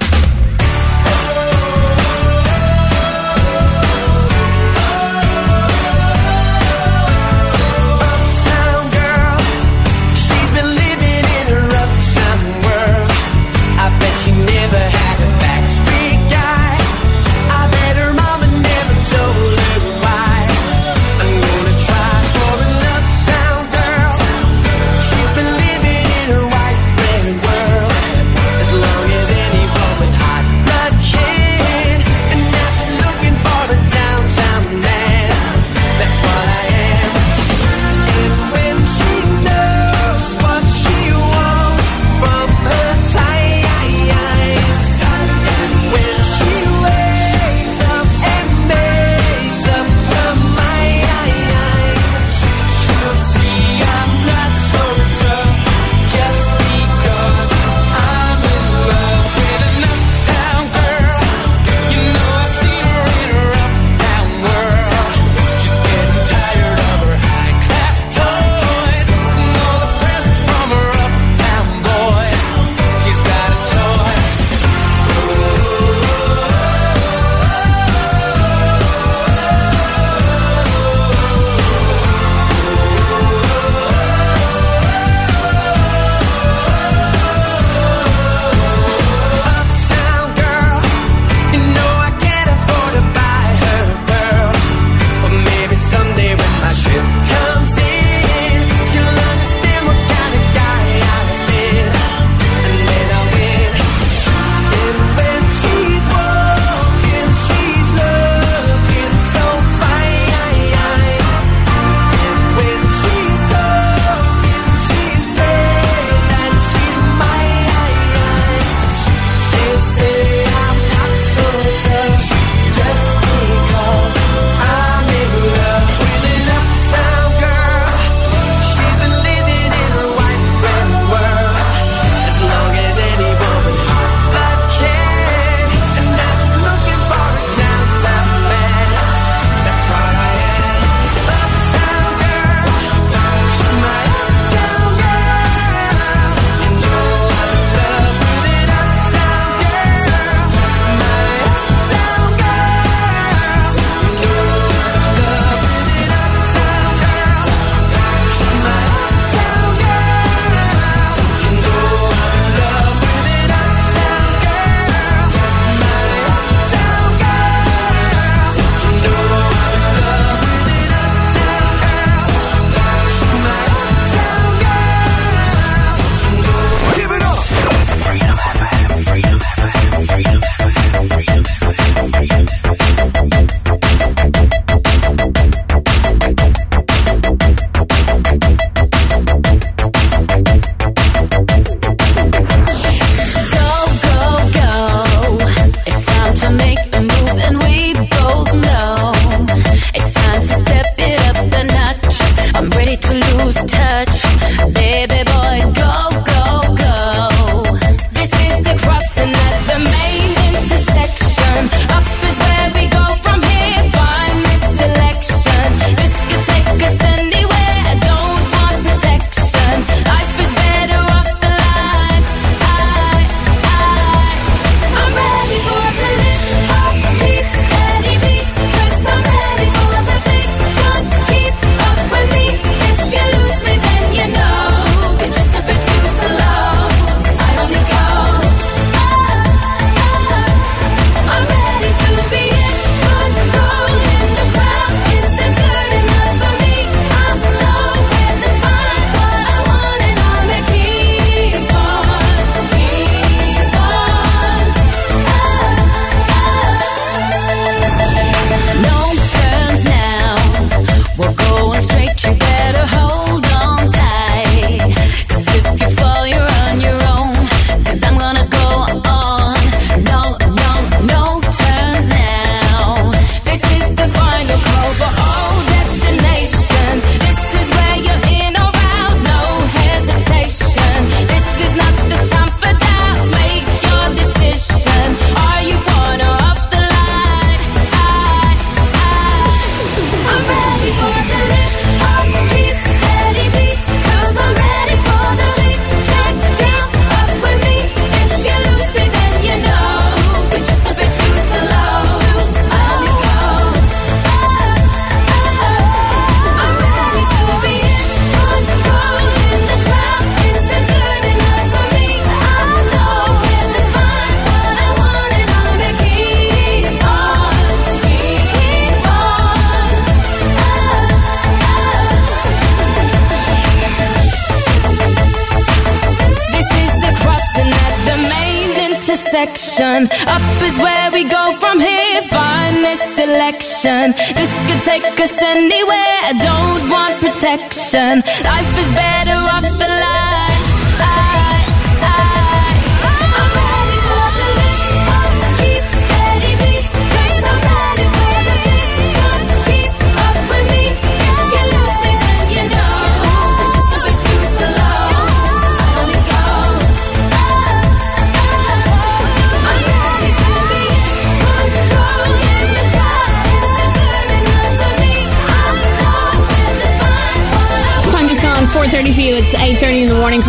Cause 335.19 335.38
anywhere, 335.41 336.15
I 336.23 336.32
don't 336.32 336.89
want 336.89 337.19
protection. 337.19 338.23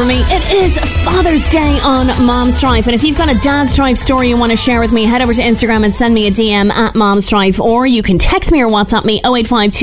from 0.00 0.08
me. 0.08 0.22
It 0.28 0.50
is 0.50 0.78
Father's 1.04 1.46
Day 1.50 1.78
on 1.80 2.06
Mom's 2.24 2.56
Strife. 2.56 2.86
And 2.86 2.94
if 2.94 3.04
you've 3.04 3.18
got 3.18 3.28
a 3.28 3.38
Dad's 3.40 3.72
Strife 3.72 3.98
story 3.98 4.30
you 4.30 4.36
want 4.38 4.50
to 4.50 4.56
share 4.56 4.80
with 4.80 4.94
me, 4.94 5.04
head 5.04 5.20
over 5.20 5.34
to 5.34 5.42
Instagram 5.42 5.84
and 5.84 5.92
send 5.92 6.14
me 6.14 6.26
a 6.26 6.30
DM 6.30 6.70
at 6.70 6.94
Mom's 6.94 7.26
Strife. 7.26 7.60
Or 7.60 7.86
you 7.86 8.02
can 8.02 8.16
text 8.16 8.50
me 8.50 8.62
or 8.62 8.70
WhatsApp 8.70 9.04
me 9.04 9.20
085 9.22 9.74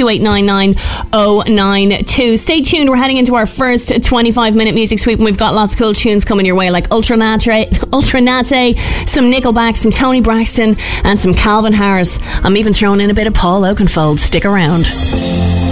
092. 1.48 2.38
Stay 2.38 2.62
tuned. 2.62 2.90
We're 2.90 2.96
heading 2.96 3.18
into 3.18 3.36
our 3.36 3.46
first 3.46 4.04
25 4.04 4.56
minute 4.56 4.74
music 4.74 4.98
sweep. 4.98 5.20
And 5.20 5.26
we've 5.26 5.38
got 5.38 5.54
lots 5.54 5.74
of 5.74 5.80
cool 5.80 5.94
tunes 5.94 6.26
coming 6.26 6.48
your 6.48 6.56
way, 6.56 6.72
like 6.72 6.92
Ultra 6.92 7.16
Naté, 7.16 7.68
Ultranate 7.92 8.76
some 9.08 9.26
Nickelback, 9.26 9.78
some 9.78 9.92
Toni 9.92 10.22
Braxton, 10.22 10.78
and 11.04 11.20
some 11.20 11.36
Calvin 11.36 11.74
Harris. 11.74 12.18
I'm 12.44 12.58
even 12.58 12.74
throwing 12.74 13.02
in 13.02 13.12
a 13.12 13.14
bit 13.14 13.28
of 13.28 13.36
Paul 13.36 13.62
Oakenfold. 13.62 14.18
Stick 14.18 14.46
around. 14.46 14.86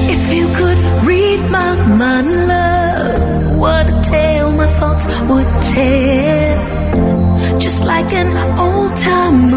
If 0.07 0.31
you 0.31 0.45
could 0.53 0.77
read 1.03 1.39
my 1.49 1.75
mind, 1.97 2.47
love, 2.47 3.57
what 3.57 3.94
hotel, 5.65 7.59
just 7.59 7.83
like 7.83 8.11
an 8.13 8.59
old 8.59 8.95
time. 8.97 9.54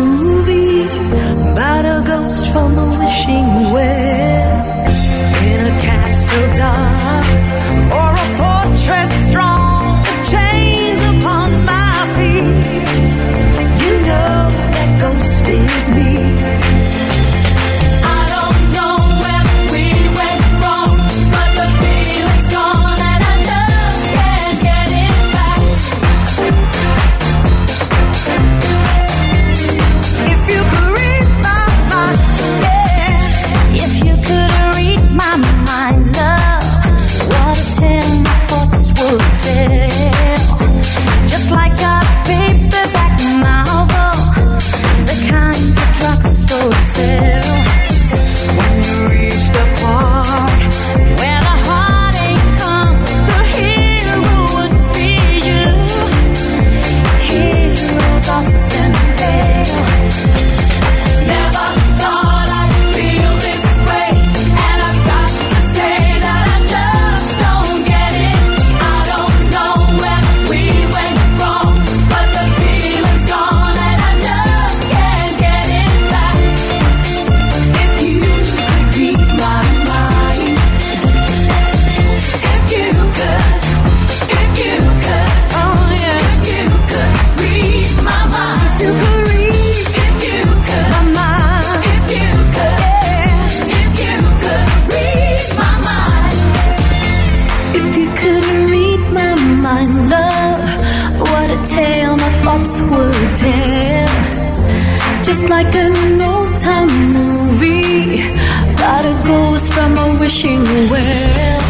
from 109.73 109.97
a 109.97 110.19
wishing 110.19 110.63
well. 110.91 111.61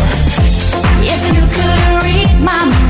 If 1.02 1.22
you 1.34 1.42
could 1.56 2.04
read 2.04 2.40
my 2.40 2.64
mind. 2.64 2.87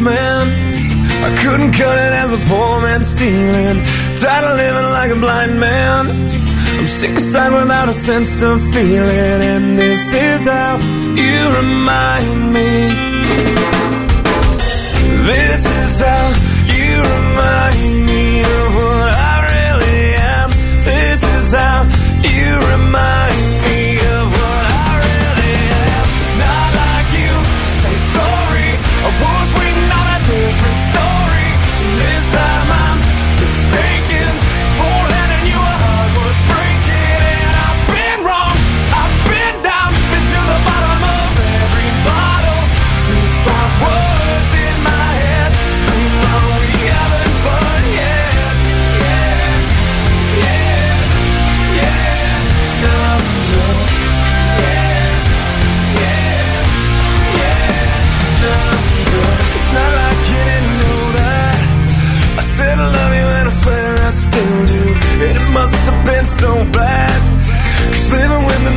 man. 0.00 0.44
I 1.22 1.30
couldn't 1.42 1.72
cut 1.72 1.96
it 2.06 2.12
as 2.22 2.32
a 2.32 2.40
poor 2.48 2.80
man 2.82 3.04
stealing. 3.04 3.78
Tired 4.22 4.44
of 4.50 4.56
living 4.56 4.88
like 4.98 5.10
a 5.10 5.18
blind 5.20 5.60
man. 5.60 6.02
I'm 6.78 6.86
sick 6.86 7.16
aside 7.16 7.52
without 7.52 7.88
a 7.88 7.92
sense 7.92 8.42
of 8.42 8.60
feeling. 8.72 9.40
And 9.52 9.78
this 9.78 10.14
is 10.14 10.48
how 10.48 10.78
you 11.24 11.38
remind 11.60 12.52
me. 12.52 12.70
This 15.30 15.62
is 15.66 16.00
how 16.00 16.49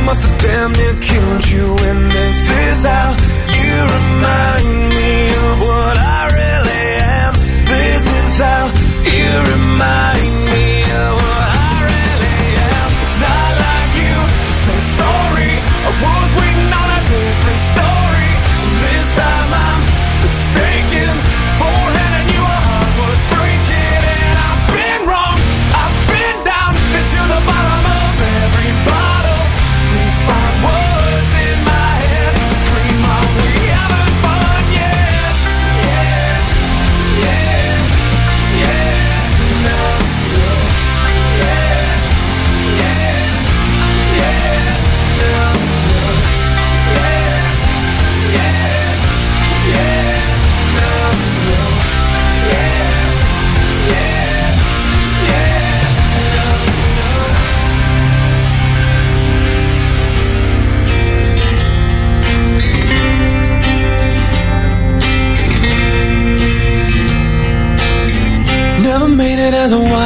must 0.04 0.22
have 0.22 0.38
damn 0.40 0.72
near 0.72 0.94
killed 1.00 1.48
you, 1.50 1.66
and 1.88 2.10
this 2.10 2.50
is 2.68 2.82
how 2.84 3.10
you 3.56 3.72
remind 3.96 4.88
me. 4.90 5.23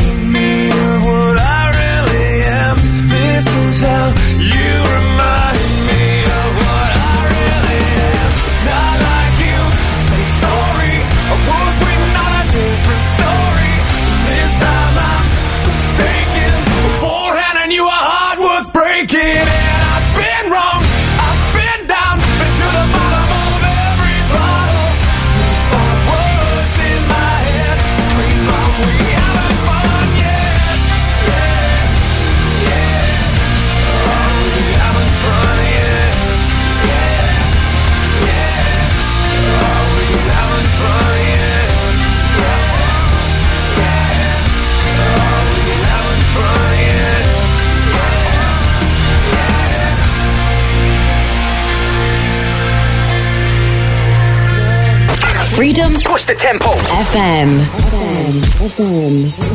freedom. 55.81 56.01
Push 56.03 56.25
the 56.25 56.35
tempo. 56.35 56.71
FM. 57.03 57.59
FM. 57.89 58.41
FM. 58.69 59.50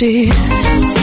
Really 0.00 0.99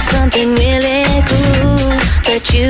like 0.00 0.10
something 0.10 0.54
really 0.54 1.04
cool. 1.26 1.92
But 2.24 2.52
you, 2.54 2.68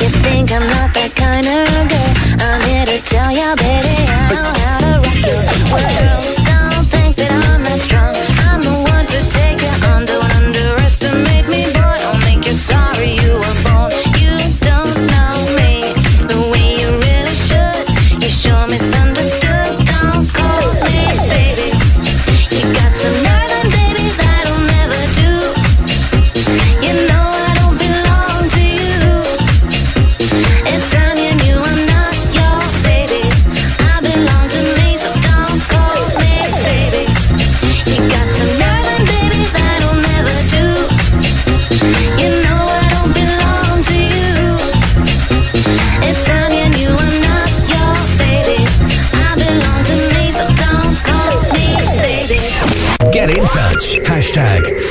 you 0.00 0.08
think 0.22 0.52
I'm 0.52 0.66
not 0.66 0.92
that 0.94 1.12
kind 1.14 1.46
of 1.46 1.88
girl. 1.88 2.12
I'm 2.40 2.60
here 2.68 2.86
to 2.86 2.98
tell 3.04 3.30
you, 3.32 3.56
baby, 3.56 3.96
I 4.08 4.28
know 4.30 4.52
how 4.62 4.78
to 4.80 4.92
rock 5.02 5.18
your 5.26 6.28
world. 6.28 6.37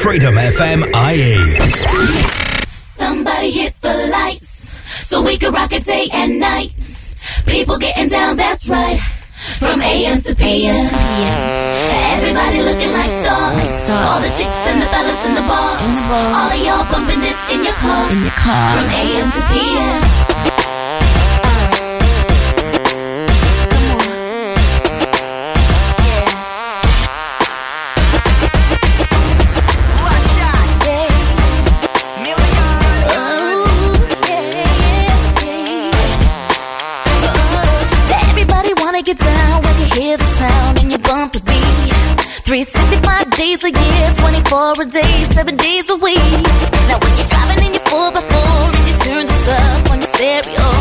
Freedom 0.07 0.35
FM 0.35 0.87
IE. 1.11 1.59
Somebody 2.95 3.51
hit 3.51 3.75
the 3.81 4.07
lights 4.07 4.71
so 5.05 5.21
we 5.21 5.37
could 5.37 5.53
rock 5.53 5.73
it 5.73 5.83
day 5.83 6.07
and 6.13 6.39
night. 6.39 6.71
People 7.45 7.77
getting 7.77 8.07
down, 8.07 8.37
that's 8.37 8.69
right. 8.69 8.97
From 9.59 9.81
AM 9.81 10.21
to 10.21 10.33
PM. 10.33 10.87
Everybody 12.15 12.63
looking 12.63 12.93
like 12.93 13.11
stars. 13.19 13.89
All 14.07 14.21
the 14.21 14.31
chicks 14.31 14.63
and 14.71 14.81
the 14.81 14.87
fellas 14.87 15.25
in 15.25 15.35
the 15.35 15.41
bars. 15.41 15.97
All 16.39 16.51
of 16.55 16.63
y'all 16.63 16.89
bumping 16.89 17.19
this 17.19 17.39
in 17.51 17.65
your 17.65 17.73
cars. 17.73 18.15
From 18.47 18.87
AM 18.87 19.29
to 19.29 19.41
PM. 19.51 20.56
a 43.67 43.69
year, 43.69 44.13
24 44.15 44.81
a 44.81 44.85
day, 44.85 45.23
7 45.31 45.57
days 45.57 45.89
a 45.89 45.97
week. 45.97 46.17
Now 46.87 46.99
when 47.03 47.11
you're 47.17 47.27
driving 47.27 47.65
in 47.65 47.73
your 47.73 47.83
4x4 47.83 48.75
and 48.75 48.87
you 48.87 48.95
turn 49.03 49.27
this 49.27 49.47
up 49.49 49.91
on 49.91 49.97
your 49.97 50.07
stereo. 50.07 50.76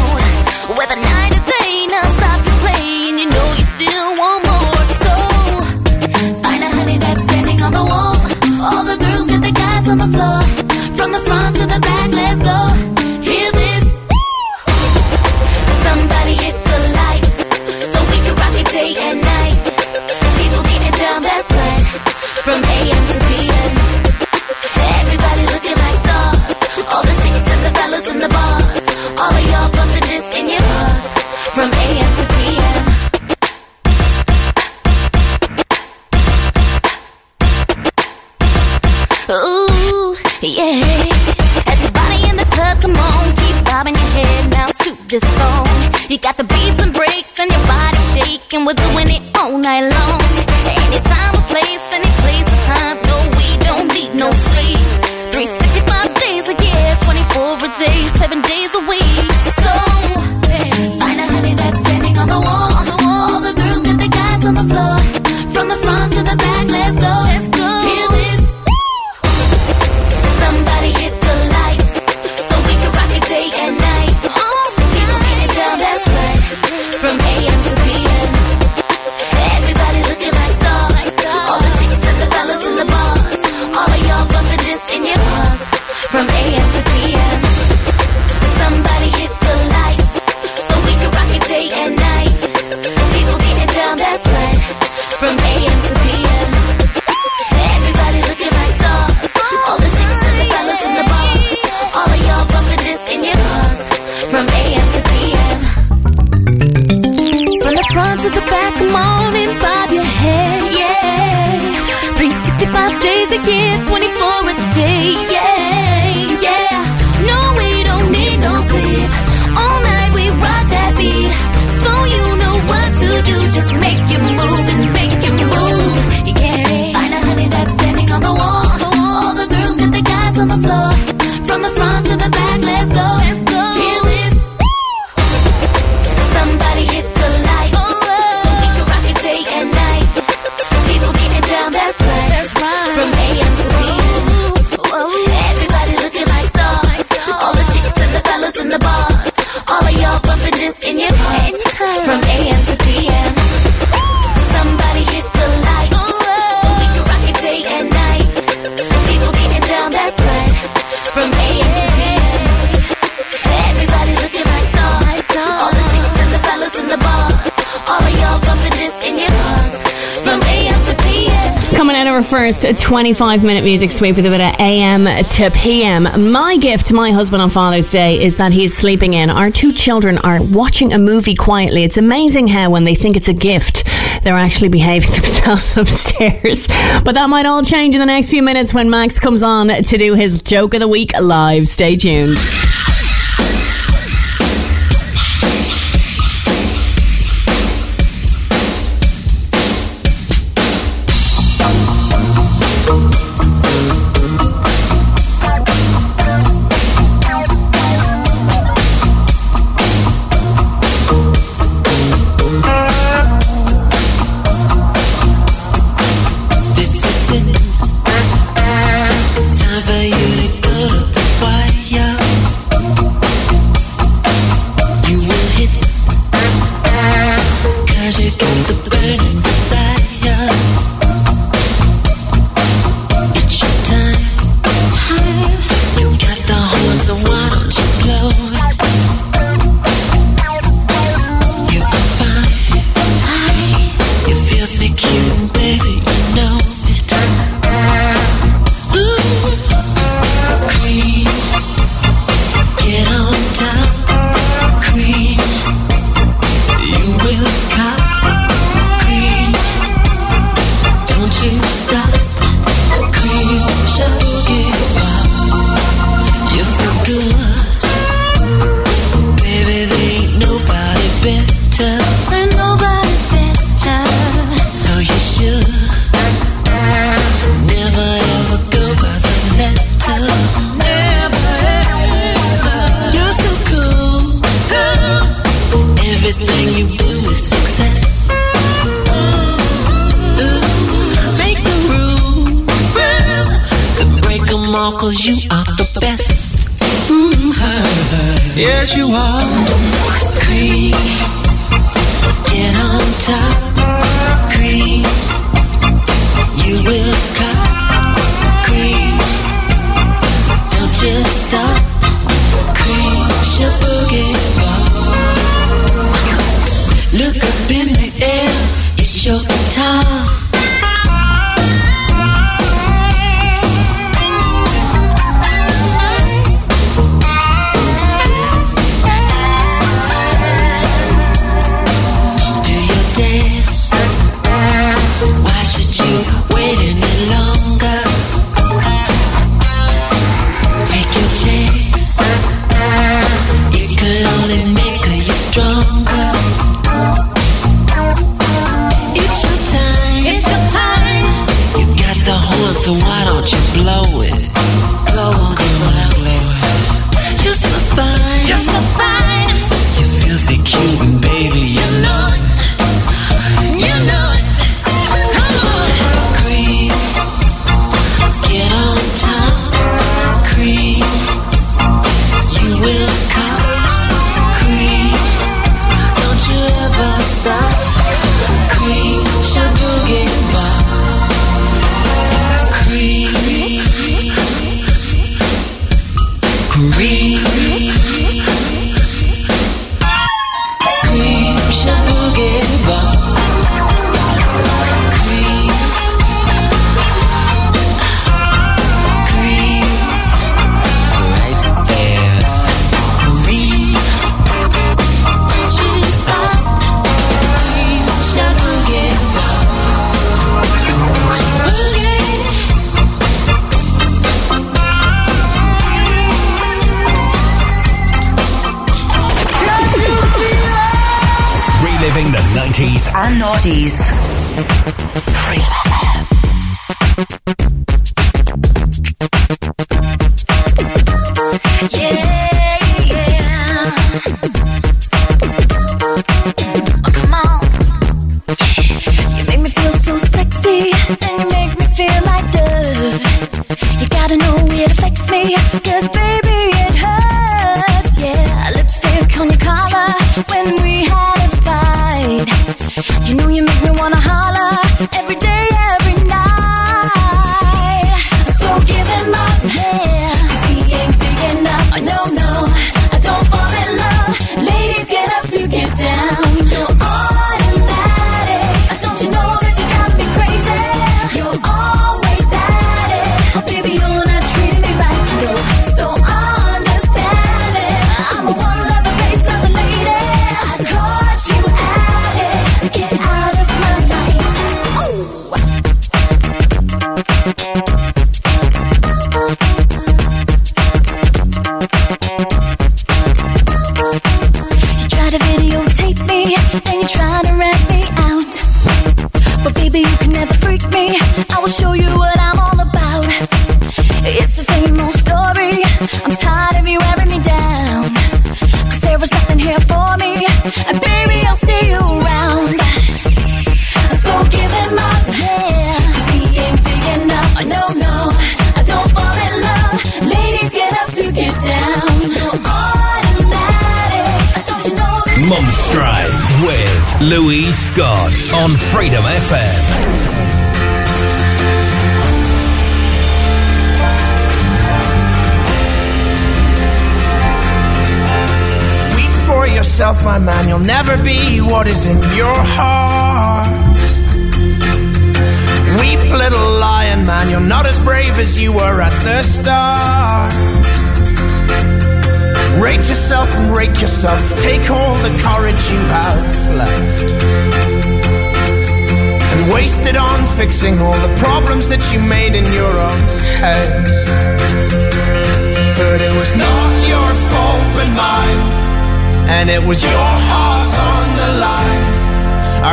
first 172.53 172.79
25 172.79 173.43
minute 173.43 173.65
music 173.65 173.91
sweep 173.91 174.15
with 174.15 174.25
a 174.25 174.31
bit 174.31 174.41
of 174.41 174.61
AM 174.61 175.05
to 175.25 175.51
PM. 175.51 176.05
My 176.31 176.57
gift 176.57 176.87
to 176.87 176.95
my 176.95 177.11
husband 177.11 177.43
on 177.43 177.51
Father's 177.51 177.91
Day 177.91 178.23
is 178.23 178.37
that 178.37 178.53
he's 178.53 178.77
sleeping 178.77 179.15
in. 179.15 179.31
Our 179.31 179.51
two 179.51 179.73
children 179.73 180.19
are 180.19 180.41
watching 180.41 180.93
a 180.93 180.99
movie 180.99 181.35
quietly. 181.35 181.83
It's 181.83 181.97
amazing 181.97 182.47
how, 182.47 182.71
when 182.71 182.85
they 182.85 182.95
think 182.95 183.17
it's 183.17 183.27
a 183.27 183.35
gift, 183.35 183.85
they're 184.23 184.37
actually 184.37 184.69
behaving 184.69 185.11
themselves 185.15 185.77
upstairs. 185.77 186.69
But 187.05 187.17
that 187.17 187.27
might 187.29 187.47
all 187.47 187.63
change 187.63 187.97
in 187.97 187.99
the 187.99 188.07
next 188.07 188.31
few 188.31 188.45
minutes 188.45 188.73
when 188.73 188.91
Max 188.91 189.19
comes 189.19 189.43
on 189.43 189.67
to 189.67 189.99
do 189.99 190.15
his 190.15 190.41
Joke 190.41 190.75
of 190.75 190.81
the 190.81 190.89
Week 190.89 191.11
live. 191.21 191.67
Stay 191.67 191.97
tuned. 191.97 192.37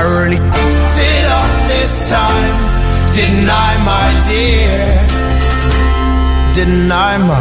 really 0.03 0.37
did 0.37 1.25
up 1.39 1.67
this 1.67 2.09
time. 2.09 2.55
Didn't 3.15 3.49
I, 3.49 3.71
my 3.91 4.07
dear? 4.27 5.13
Didn't 6.53 6.91
I, 6.91 7.17
my? 7.17 7.39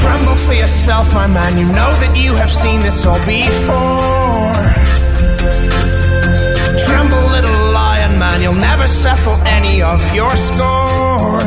tremble 0.00 0.36
for 0.36 0.54
yourself, 0.54 1.12
my 1.12 1.26
man. 1.26 1.58
You 1.58 1.64
know 1.66 1.92
that 2.02 2.12
you 2.16 2.34
have 2.36 2.50
seen 2.50 2.80
this 2.80 3.04
all 3.04 3.18
before. 3.26 4.77
and 8.38 8.44
you'll 8.44 8.66
never 8.70 8.86
settle 8.86 9.34
any 9.50 9.82
of 9.82 9.98
your 10.14 10.30
scores. 10.36 11.42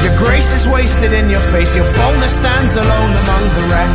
Your 0.00 0.16
grace 0.16 0.50
is 0.56 0.66
wasted 0.66 1.12
in 1.12 1.28
your 1.28 1.44
face, 1.52 1.76
your 1.76 1.84
boldness 1.84 2.38
stands 2.38 2.74
alone 2.74 3.12
among 3.22 3.44
the 3.52 3.62
wreck. 3.68 3.92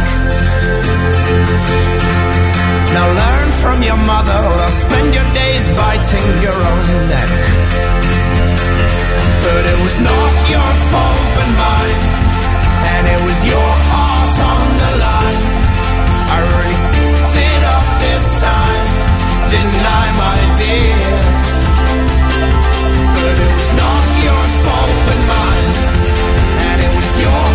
Now 2.93 3.07
learn 3.09 3.49
from 3.63 3.81
your 3.81 3.97
mother, 3.97 4.37
or 4.37 4.53
I'll 4.53 4.77
spend 4.85 5.15
your 5.17 5.29
days 5.33 5.65
biting 5.73 6.29
your 6.45 6.59
own 6.71 6.87
neck. 7.09 7.31
But 9.45 9.63
it 9.73 9.77
was 9.81 9.97
not 9.97 10.33
your 10.53 10.71
fault 10.93 11.25
but 11.33 11.49
mine, 11.57 12.01
and 12.93 13.03
it 13.15 13.21
was 13.25 13.39
your 13.49 13.71
heart 13.89 14.35
on 14.45 14.65
the 14.77 14.91
line. 15.01 15.41
I 16.33 16.37
really 16.53 16.92
deny, 19.53 20.07
my 20.23 20.39
dear. 20.59 20.99
But 23.21 23.35
it 23.45 23.51
was 23.57 23.71
not 23.83 24.05
your 24.25 24.43
fault 24.63 24.97
but 25.07 25.19
mine, 25.33 25.73
and 26.69 26.77
it 26.85 26.93
was 26.97 27.11
your 27.23 27.52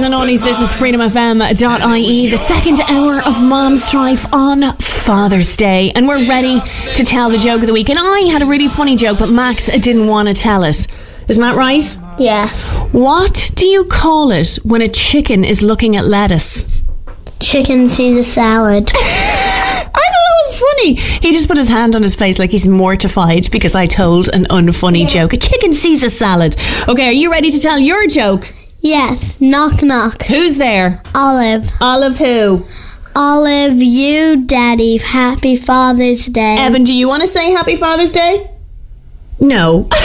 90s 0.00 0.04
and 0.04 0.14
noughties. 0.14 0.42
This 0.42 0.60
is 0.60 0.70
freedomfm.ie, 0.72 2.30
the 2.30 2.36
second 2.38 2.80
hour 2.80 3.20
of 3.26 3.42
Mom 3.42 3.76
Strife 3.76 4.32
on 4.32 4.72
Father's 4.78 5.56
Day. 5.56 5.92
And 5.94 6.08
we're 6.08 6.26
ready 6.26 6.60
to 6.94 7.04
tell 7.04 7.28
the 7.28 7.36
joke 7.38 7.60
of 7.60 7.66
the 7.66 7.72
week. 7.72 7.90
And 7.90 7.98
I 7.98 8.20
had 8.32 8.40
a 8.42 8.46
really 8.46 8.68
funny 8.68 8.96
joke, 8.96 9.18
but 9.18 9.28
Max 9.30 9.66
didn't 9.66 10.06
want 10.06 10.28
to 10.28 10.34
tell 10.34 10.64
us. 10.64 10.86
Isn't 11.28 11.42
that 11.42 11.54
right? 11.54 11.82
Yes. 12.18 12.78
What 12.92 13.50
do 13.54 13.66
you 13.66 13.84
call 13.84 14.30
it 14.30 14.56
when 14.62 14.80
a 14.80 14.88
chicken 14.88 15.44
is 15.44 15.60
looking 15.62 15.96
at 15.96 16.04
lettuce? 16.06 16.64
Chicken 17.40 17.88
Caesar 17.88 18.22
salad. 18.22 18.90
I 18.94 19.82
thought 19.84 19.96
it 19.96 20.46
was 20.46 20.60
funny. 20.60 20.94
He 20.94 21.32
just 21.32 21.48
put 21.48 21.58
his 21.58 21.68
hand 21.68 21.94
on 21.94 22.02
his 22.02 22.16
face 22.16 22.38
like 22.38 22.50
he's 22.50 22.66
mortified 22.66 23.50
because 23.50 23.74
I 23.74 23.84
told 23.86 24.28
an 24.32 24.44
unfunny 24.44 25.06
joke. 25.06 25.34
A 25.34 25.36
chicken 25.36 25.74
Caesar 25.74 26.10
salad. 26.10 26.56
Okay, 26.88 27.06
are 27.08 27.12
you 27.12 27.30
ready 27.30 27.50
to 27.50 27.60
tell 27.60 27.78
your 27.78 28.06
joke? 28.06 28.50
Yes. 28.80 29.40
Knock 29.40 29.82
knock. 29.82 30.22
Who's 30.24 30.56
there? 30.56 31.02
Olive. 31.14 31.70
Olive 31.80 32.18
who? 32.18 32.66
Olive, 33.14 33.80
you, 33.82 34.44
Daddy. 34.46 34.96
Happy 34.98 35.56
Father's 35.56 36.26
Day. 36.26 36.56
Evan, 36.58 36.84
do 36.84 36.94
you 36.94 37.08
want 37.08 37.22
to 37.22 37.26
say 37.26 37.50
Happy 37.50 37.74
Father's 37.76 38.12
Day? 38.12 38.50
No. 39.38 39.82
but 39.90 39.98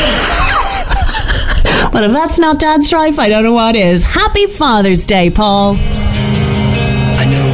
if 2.04 2.12
that's 2.12 2.38
not 2.40 2.60
Dad's 2.60 2.88
strife, 2.88 3.20
I 3.20 3.30
don't 3.30 3.44
know 3.44 3.54
what 3.54 3.76
is. 3.76 4.04
Happy 4.04 4.48
Father's 4.48 5.06
Day, 5.06 5.30
Paul. 5.30 5.76
I 5.78 7.26
know 7.30 7.54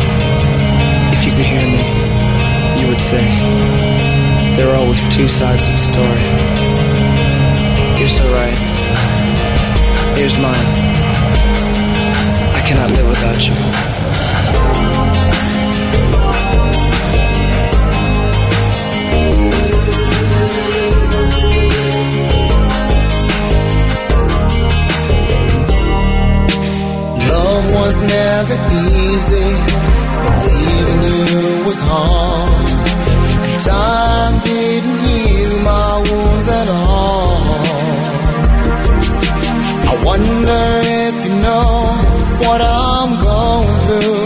if 1.11 1.25
you 1.25 1.31
could 1.31 1.45
hear 1.45 1.61
me, 1.61 1.83
you 2.81 2.87
would 2.89 3.01
say 3.01 3.21
there 4.55 4.69
are 4.73 4.77
always 4.77 5.03
two 5.15 5.27
sides 5.27 5.67
of 5.67 5.73
the 5.73 5.79
story. 5.91 6.21
You're 7.99 8.09
so 8.09 8.23
right. 8.33 8.57
Here's 10.17 10.37
mine. 10.41 10.90
I 12.71 12.73
cannot 12.73 12.91
live 12.91 13.07
without 13.09 13.47
you. 13.47 13.55
Love 27.27 27.65
was 27.75 27.95
never 28.01 28.57
easy, 28.87 29.49
but 30.23 30.35
leaving 30.45 31.01
you 31.09 31.65
was 31.67 31.79
hard. 31.83 32.69
Time 33.59 34.35
didn't 34.47 34.99
heal 35.07 35.59
my 35.59 35.91
wounds 36.09 36.47
at 36.47 36.67
all. 36.69 37.31
I 39.89 40.03
wonder 40.05 40.80
what 42.51 42.61
I'm 42.61 43.11
going 43.23 43.79
through. 43.79 44.20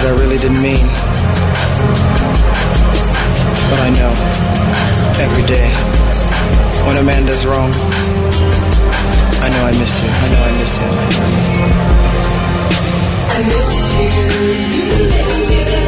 I 0.00 0.10
really 0.10 0.38
didn't 0.38 0.62
mean. 0.62 0.86
But 3.70 3.80
I 3.82 3.90
know 3.90 4.12
every 5.20 5.42
day 5.44 5.68
when 6.86 6.96
a 6.98 7.02
man 7.02 7.26
does 7.26 7.44
wrong, 7.44 7.72
I 9.42 9.48
know 9.50 9.64
I 9.64 9.72
miss 9.76 10.02
you. 10.02 10.08
I 10.08 10.28
know 10.32 10.42
I 10.42 10.52
miss 10.58 10.78
you. 10.78 10.84
I 10.86 11.06
know 11.10 11.18
I 11.18 11.30
miss 11.36 11.52
you. 11.58 11.66
I 13.28 13.42
miss 13.50 13.70
you. 13.94 14.08
Miss 15.10 15.82
you. 15.82 15.87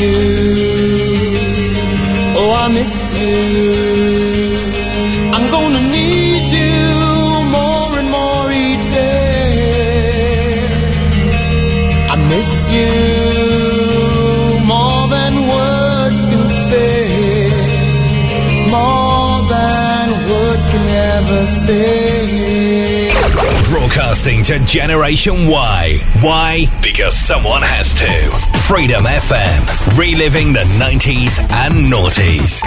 You. 0.00 1.34
Oh, 2.36 2.52
I 2.64 2.68
miss 2.68 2.94
you. 3.20 3.34
I'm 5.34 5.46
gonna 5.50 5.80
need 5.98 6.44
you 6.58 6.74
more 7.56 7.90
and 8.00 8.08
more 8.10 8.46
each 8.52 8.86
day. 8.92 10.58
I 12.10 12.16
miss 12.32 12.50
you 12.76 12.92
more 14.66 15.08
than 15.08 15.32
words 15.54 16.20
can 16.30 16.48
say. 16.48 17.50
More 18.70 19.42
than 19.54 20.06
words 20.30 20.66
can 20.72 20.86
ever 21.18 21.46
say. 21.46 23.10
Broadcasting 23.70 24.42
to 24.44 24.58
Generation 24.64 25.46
Y. 25.46 25.98
Why? 26.20 26.66
Because 26.82 27.16
someone 27.16 27.62
has 27.62 27.94
to. 27.94 28.53
Freedom 28.66 29.04
FM. 29.04 29.98
Reliving 29.98 30.54
the 30.54 30.64
90s 30.80 31.38
and 31.52 31.92
noughties. 31.92 32.62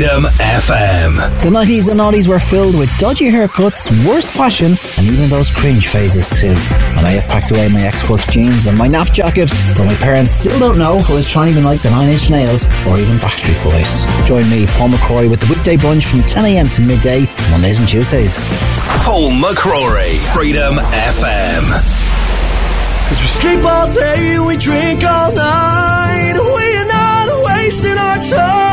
Freedom 0.00 0.24
FM. 0.56 1.16
The 1.42 1.50
90s 1.50 1.90
and 1.90 2.00
noughties 2.00 2.26
were 2.26 2.38
filled 2.38 2.78
with 2.78 2.88
dodgy 2.96 3.26
haircuts, 3.30 3.92
worse 4.08 4.30
fashion, 4.30 4.72
and 4.96 5.06
even 5.06 5.28
those 5.28 5.50
cringe 5.50 5.88
phases 5.88 6.26
too. 6.26 6.56
And 6.96 7.04
I 7.04 7.20
have 7.20 7.28
packed 7.28 7.50
away 7.50 7.68
my 7.68 7.82
X-Works 7.82 8.26
jeans 8.32 8.64
and 8.64 8.78
my 8.78 8.88
NAF 8.88 9.12
jacket, 9.12 9.50
but 9.76 9.84
my 9.84 9.94
parents 9.96 10.30
still 10.30 10.58
don't 10.58 10.78
know 10.78 10.96
if 10.96 11.10
I 11.10 11.12
was 11.12 11.28
trying 11.28 11.52
to 11.52 11.60
like 11.60 11.82
the 11.82 11.90
Nine 11.90 12.08
Inch 12.08 12.30
Nails 12.30 12.64
or 12.88 12.96
even 12.96 13.18
Backstreet 13.18 13.62
Boys. 13.62 14.08
Join 14.26 14.48
me, 14.48 14.64
Paul 14.80 14.88
McCrory, 14.88 15.28
with 15.28 15.40
the 15.40 15.52
weekday 15.52 15.76
brunch 15.76 16.08
from 16.10 16.20
10am 16.20 16.74
to 16.76 16.80
midday, 16.80 17.26
Mondays 17.50 17.78
and 17.78 17.86
Tuesdays. 17.86 18.40
Paul 19.04 19.28
McCrory. 19.36 20.16
Freedom 20.32 20.76
FM. 21.12 21.76
Cause 23.04 23.20
we 23.20 23.28
sleep 23.28 23.64
all 23.66 23.92
day, 23.92 24.38
we 24.38 24.56
drink 24.56 25.04
all 25.04 25.30
night. 25.34 26.40
We're 26.40 26.86
not 26.88 27.28
wasting 27.44 27.98
our 27.98 28.16
time. 28.16 28.69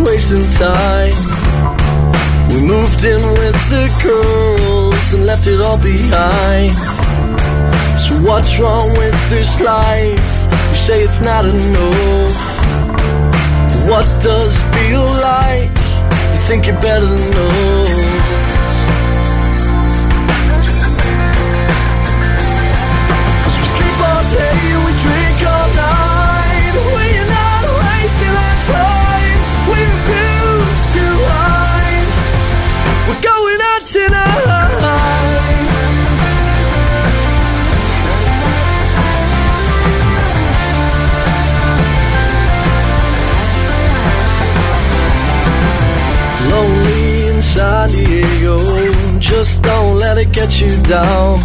Wasting 0.00 0.46
time. 0.58 1.12
We 2.50 2.60
moved 2.66 3.04
in 3.04 3.22
with 3.40 3.58
the 3.70 3.86
girls 4.02 5.12
and 5.14 5.26
left 5.26 5.46
it 5.46 5.60
all 5.60 5.78
behind. 5.78 6.70
So 7.98 8.14
what's 8.28 8.58
wrong 8.60 8.88
with 8.98 9.16
this 9.30 9.60
life? 9.60 10.26
You 10.70 10.76
say 10.76 11.02
it's 11.02 11.20
not 11.20 11.44
enough. 11.44 12.36
What 13.90 14.06
does 14.22 14.54
feel 14.74 15.04
like? 15.32 15.70
You 16.32 16.40
think 16.48 16.66
you're 16.66 16.80
better 16.80 17.06
us. 17.06 17.88
Cause 23.44 23.56
we 23.60 23.66
sleep 23.76 23.98
all 24.10 24.24
day, 24.36 24.58
we 24.84 24.92
drink 25.02 25.38
all 25.48 25.68
night. 25.76 26.07
Just 49.18 49.62
don't 49.62 49.98
let 49.98 50.18
it 50.18 50.32
get 50.32 50.60
you 50.60 50.70
down. 50.84 51.38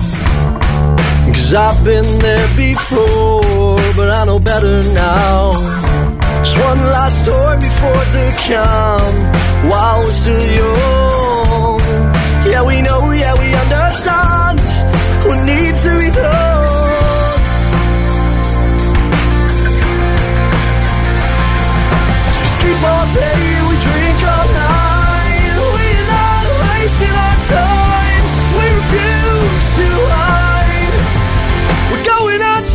Cause 1.33 1.53
I've 1.53 1.83
been 1.83 2.19
there 2.19 2.47
before, 2.55 3.77
but 3.95 4.09
I 4.09 4.25
know 4.25 4.39
better 4.39 4.81
now. 4.93 5.51
Just 6.43 6.57
one 6.59 6.81
last 6.95 7.23
story 7.23 7.57
before 7.57 8.03
the 8.15 8.25
count, 8.47 9.15
while 9.69 9.99
we're 10.03 10.11
still 10.11 10.45
young. 10.59 11.79
Yeah, 12.51 12.63
we 12.65 12.81
know, 12.81 13.11
yeah, 13.11 13.33
we 13.41 13.47
understand 13.63 14.59
what 15.25 15.39
needs 15.45 15.83
to 15.83 15.91
be 15.97 16.09
done. 16.11 16.73
Sleep 22.57 22.81
all 22.91 23.05
day, 23.13 23.52
wasting 26.93 27.15
our 27.15 27.37
time. 27.49 28.23
We 28.57 28.65
refuse 28.69 29.67
to 29.77 29.87
hide. 30.13 30.95
We're 31.91 32.05
going 32.05 32.41
out 32.41 32.65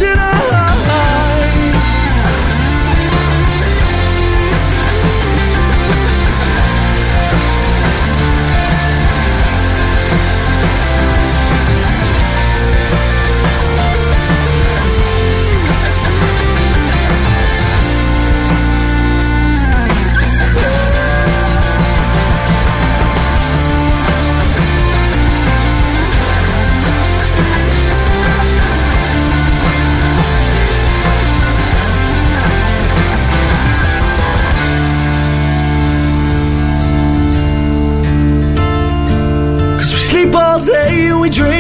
day 40.69 41.13
we 41.15 41.31
dream 41.31 41.58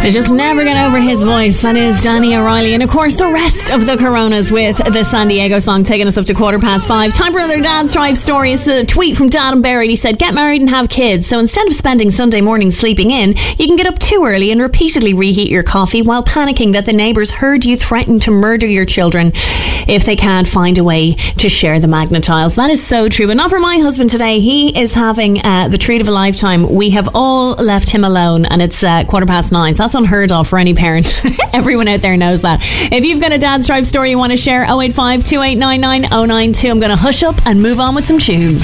I 0.00 0.10
just 0.10 0.32
never 0.32 0.64
get 0.64 0.86
over 0.86 0.98
his 0.98 1.22
voice. 1.22 1.60
That 1.60 1.76
is 1.76 2.02
Danny 2.02 2.34
O'Reilly. 2.34 2.72
And 2.72 2.82
of 2.82 2.88
course, 2.88 3.16
the 3.16 3.30
rest 3.30 3.70
of 3.70 3.84
the 3.84 3.96
Coronas 3.96 4.50
with 4.50 4.76
the 4.78 5.04
San 5.04 5.28
Diego 5.28 5.58
song 5.58 5.84
taking 5.84 6.06
us 6.06 6.16
up 6.16 6.24
to 6.26 6.34
quarter 6.34 6.58
past 6.58 6.88
five. 6.88 7.12
Time 7.12 7.32
for 7.32 7.40
another 7.40 7.60
Dad's 7.60 7.90
Strife 7.90 8.16
story. 8.16 8.52
It's 8.52 8.66
a 8.68 8.86
tweet 8.86 9.16
from 9.16 9.28
Dad 9.28 9.52
and 9.52 9.62
Barry. 9.62 9.88
He 9.88 9.96
said, 9.96 10.18
Get 10.18 10.34
married 10.34 10.62
and 10.62 10.70
have 10.70 10.88
kids. 10.88 11.26
So 11.26 11.38
instead 11.38 11.66
of 11.66 11.74
spending 11.74 12.10
Sunday 12.10 12.40
morning 12.40 12.70
sleeping 12.70 13.10
in, 13.10 13.34
you 13.58 13.66
can 13.66 13.76
get 13.76 13.86
up 13.86 13.98
too 13.98 14.24
early 14.24 14.50
and 14.50 14.62
repeatedly 14.62 15.14
reheat 15.14 15.50
your 15.50 15.64
coffee 15.64 16.00
while 16.00 16.22
panicking 16.22 16.72
that 16.72 16.86
the 16.86 16.92
neighbours 16.94 17.30
heard 17.30 17.64
you 17.66 17.76
threaten 17.76 18.18
to 18.20 18.30
murder 18.30 18.66
your 18.66 18.86
children 18.86 19.32
if 19.88 20.06
they 20.06 20.16
can't 20.16 20.46
find 20.48 20.78
a 20.78 20.84
way 20.84 21.14
to 21.38 21.48
share 21.48 21.80
the 21.80 21.86
magnetiles. 21.88 22.54
That 22.54 22.70
is 22.70 22.82
so 22.86 23.08
true. 23.08 23.26
But 23.26 23.36
not 23.36 23.50
for 23.50 23.60
my 23.60 23.76
husband 23.78 24.10
today. 24.10 24.38
He 24.40 24.80
is 24.80 24.94
having 24.94 25.44
uh, 25.44 25.68
the 25.68 25.78
treat 25.78 26.00
of 26.00 26.08
a 26.08 26.12
lifetime. 26.12 26.72
We 26.72 26.90
have 26.90 27.10
all 27.14 27.56
left 27.56 27.90
him 27.90 28.04
alone, 28.04 28.46
and 28.46 28.62
it's 28.62 28.82
uh, 28.82 29.04
quarter 29.04 29.26
past 29.26 29.52
nine. 29.52 29.74
So 29.74 29.87
that's 29.88 29.94
unheard 29.94 30.30
of 30.32 30.46
for 30.46 30.58
any 30.58 30.74
parent. 30.74 31.18
Everyone 31.54 31.88
out 31.88 32.02
there 32.02 32.14
knows 32.18 32.42
that. 32.42 32.60
If 32.92 33.06
you've 33.06 33.22
got 33.22 33.32
a 33.32 33.38
Dad's 33.38 33.64
Strife 33.64 33.86
story 33.86 34.10
you 34.10 34.18
want 34.18 34.32
to 34.32 34.36
share, 34.36 34.64
085 34.64 35.24
2899 35.24 36.28
092. 36.28 36.68
I'm 36.68 36.78
going 36.78 36.90
to 36.90 36.96
hush 36.96 37.22
up 37.22 37.36
and 37.46 37.62
move 37.62 37.80
on 37.80 37.94
with 37.94 38.06
some 38.06 38.18
tunes. 38.18 38.62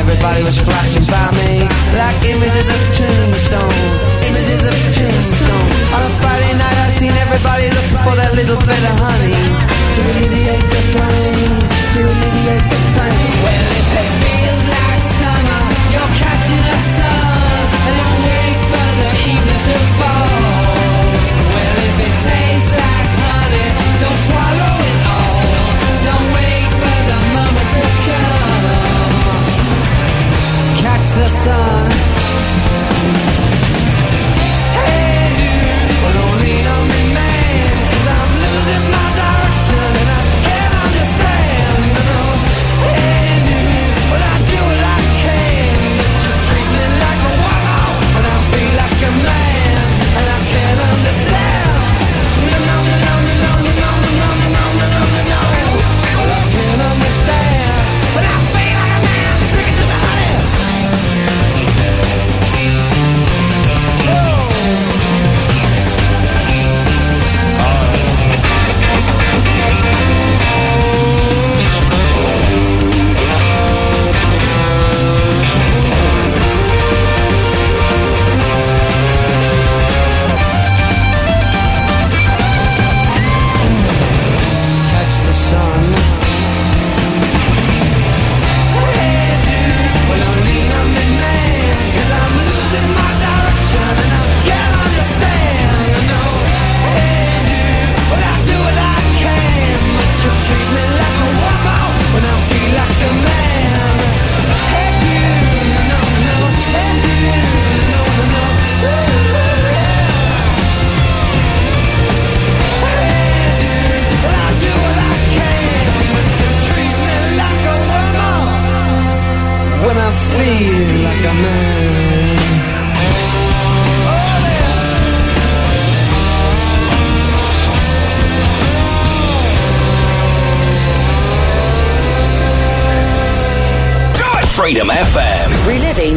Everybody 0.00 0.42
was 0.42 0.58
flashing 0.58 1.04
by 1.04 1.30
me. 1.38 1.66
Like 1.96 2.16
images 2.24 2.68
of 2.68 2.80
tombstones, 2.96 3.92
images 4.28 4.66
of 4.66 4.89
everybody 7.30 7.70
looking 7.70 8.02
for 8.02 8.10
that 8.18 8.34
little 8.34 8.58
bit 8.66 8.82
of 8.90 8.96
honey 8.98 9.38
to 9.94 10.00
alleviate 10.02 10.66
the 10.66 10.82
pain, 10.98 11.46
to 11.94 12.00
alleviate 12.02 12.66
the 12.66 12.80
pain. 12.98 13.30
Well, 13.46 13.70
if 13.70 13.86
it 14.02 14.10
feels 14.18 14.64
like 14.66 14.98
summer, 14.98 15.62
you're 15.94 16.10
catching 16.18 16.58
the 16.58 16.78
sun, 16.90 17.70
and 17.86 17.94
you 18.02 18.10
wait 18.26 18.58
for 18.66 18.88
the 18.98 19.10
evening 19.30 19.62
to 19.62 19.78
fall. 19.94 20.74
Well, 21.54 21.76
if 21.86 22.02
it 22.02 22.14
tastes 22.18 22.74
like 22.74 23.10
honey, 23.14 23.78
don't 24.02 24.20
swallow 24.26 24.74
it 24.90 24.98
all. 25.06 25.38
Don't 26.10 26.28
wait 26.34 26.66
for 26.82 26.98
the 27.14 27.18
moment 27.30 27.68
to 27.78 27.82
come. 28.10 29.38
Catch 30.82 31.06
the 31.14 31.30
sun. 31.30 32.10
in 38.70 38.90
my 38.92 39.09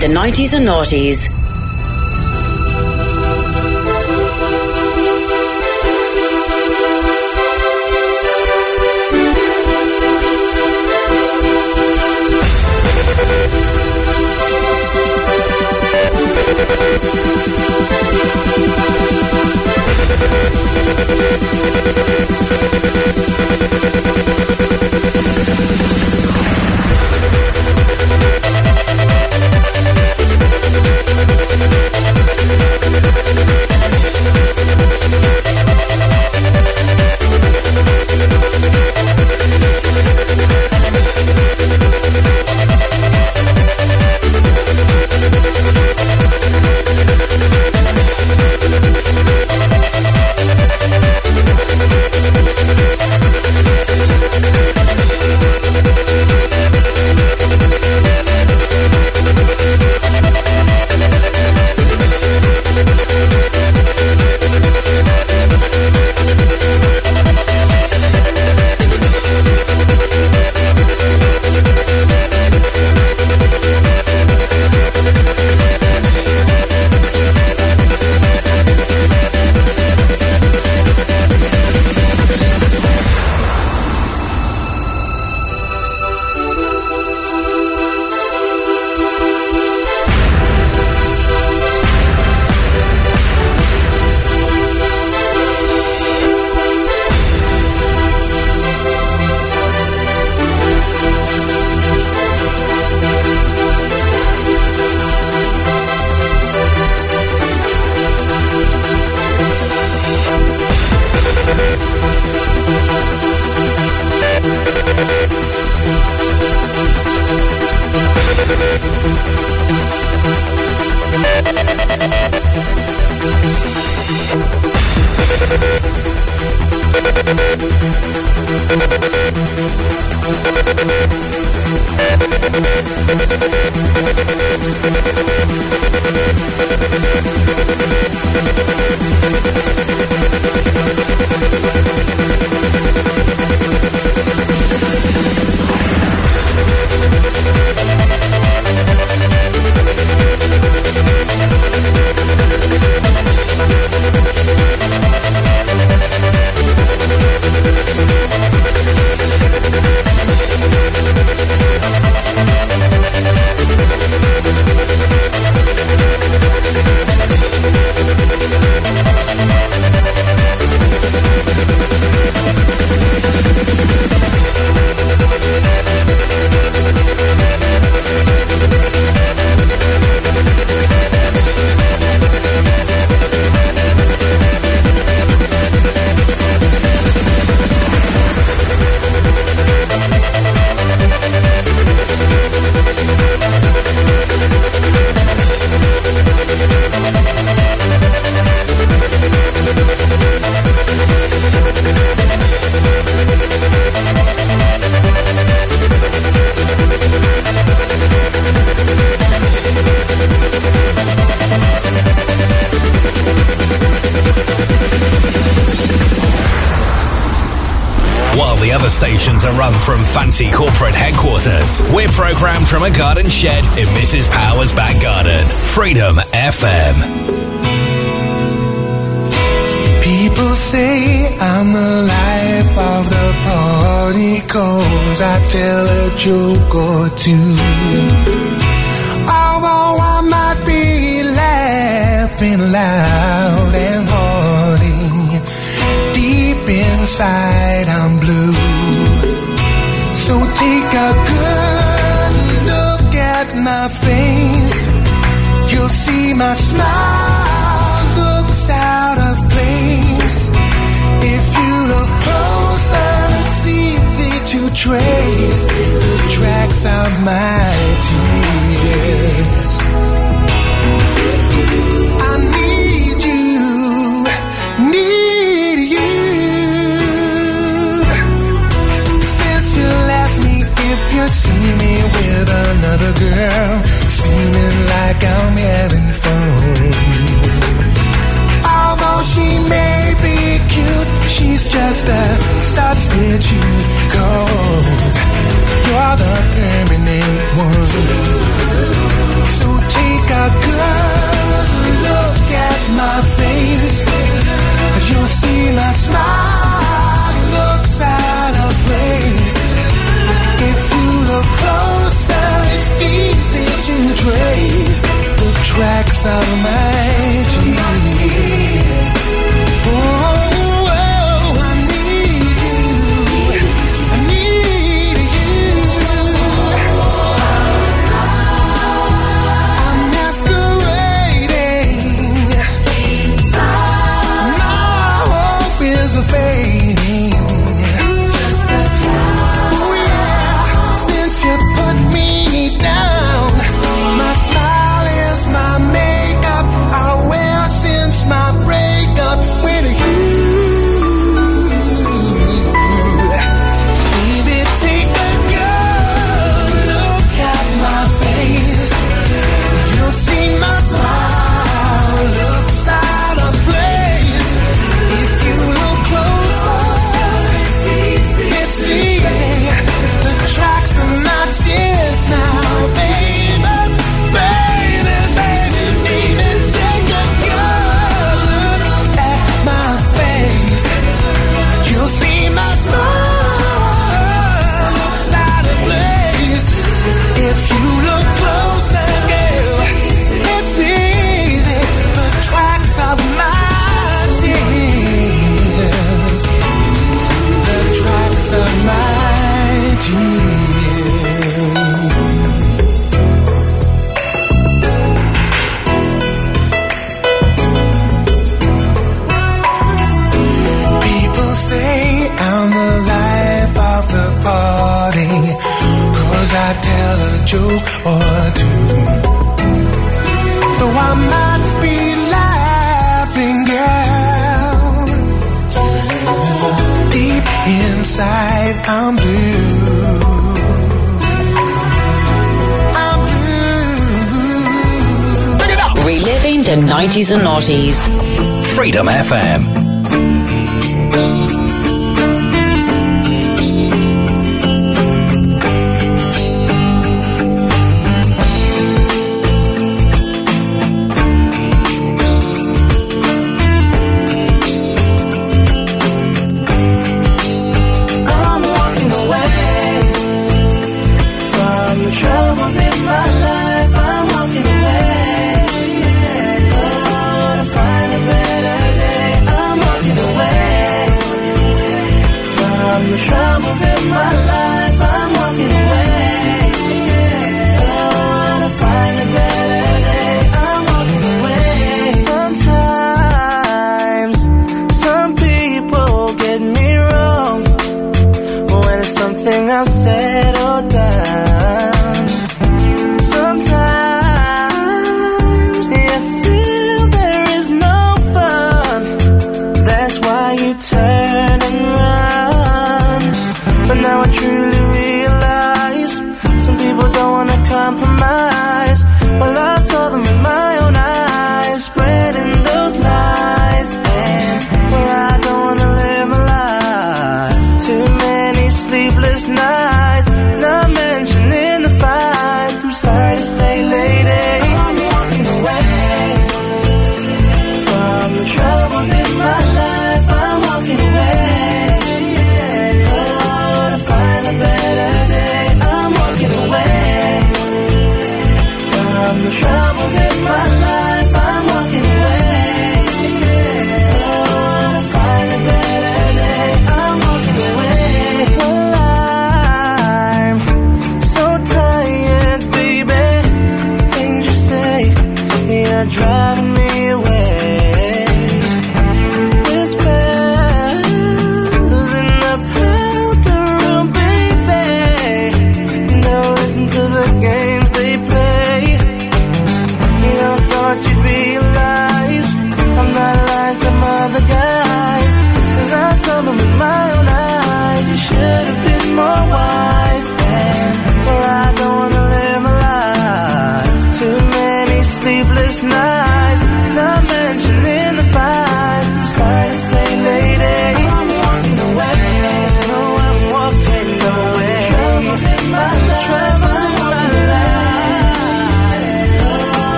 the 0.00 0.06
90s 0.06 0.54
and 0.54 0.66
noughties. 0.66 1.37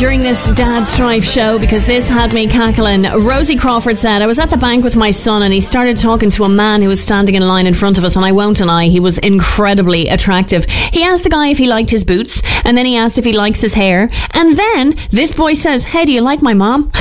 During 0.00 0.22
this 0.22 0.48
dad 0.52 0.84
strife 0.84 1.22
show 1.22 1.58
because 1.58 1.84
this 1.84 2.08
had 2.08 2.32
me 2.32 2.48
cackling. 2.48 3.02
Rosie 3.02 3.58
Crawford 3.58 3.98
said, 3.98 4.22
I 4.22 4.26
was 4.26 4.38
at 4.38 4.48
the 4.48 4.56
bank 4.56 4.82
with 4.82 4.96
my 4.96 5.10
son 5.10 5.42
and 5.42 5.52
he 5.52 5.60
started 5.60 5.98
talking 5.98 6.30
to 6.30 6.44
a 6.44 6.48
man 6.48 6.80
who 6.80 6.88
was 6.88 7.02
standing 7.02 7.34
in 7.34 7.46
line 7.46 7.66
in 7.66 7.74
front 7.74 7.98
of 7.98 8.04
us 8.04 8.16
and 8.16 8.24
I 8.24 8.32
won't 8.32 8.56
deny 8.56 8.86
he 8.86 8.98
was 8.98 9.18
incredibly 9.18 10.08
attractive. 10.08 10.64
He 10.64 11.04
asked 11.04 11.24
the 11.24 11.28
guy 11.28 11.48
if 11.48 11.58
he 11.58 11.66
liked 11.66 11.90
his 11.90 12.04
boots 12.04 12.40
and 12.64 12.78
then 12.78 12.86
he 12.86 12.96
asked 12.96 13.18
if 13.18 13.26
he 13.26 13.34
likes 13.34 13.60
his 13.60 13.74
hair 13.74 14.08
and 14.30 14.56
then 14.56 14.94
this 15.10 15.34
boy 15.34 15.52
says, 15.52 15.84
hey, 15.84 16.06
do 16.06 16.12
you 16.12 16.22
like 16.22 16.40
my 16.40 16.54
mom? 16.54 16.90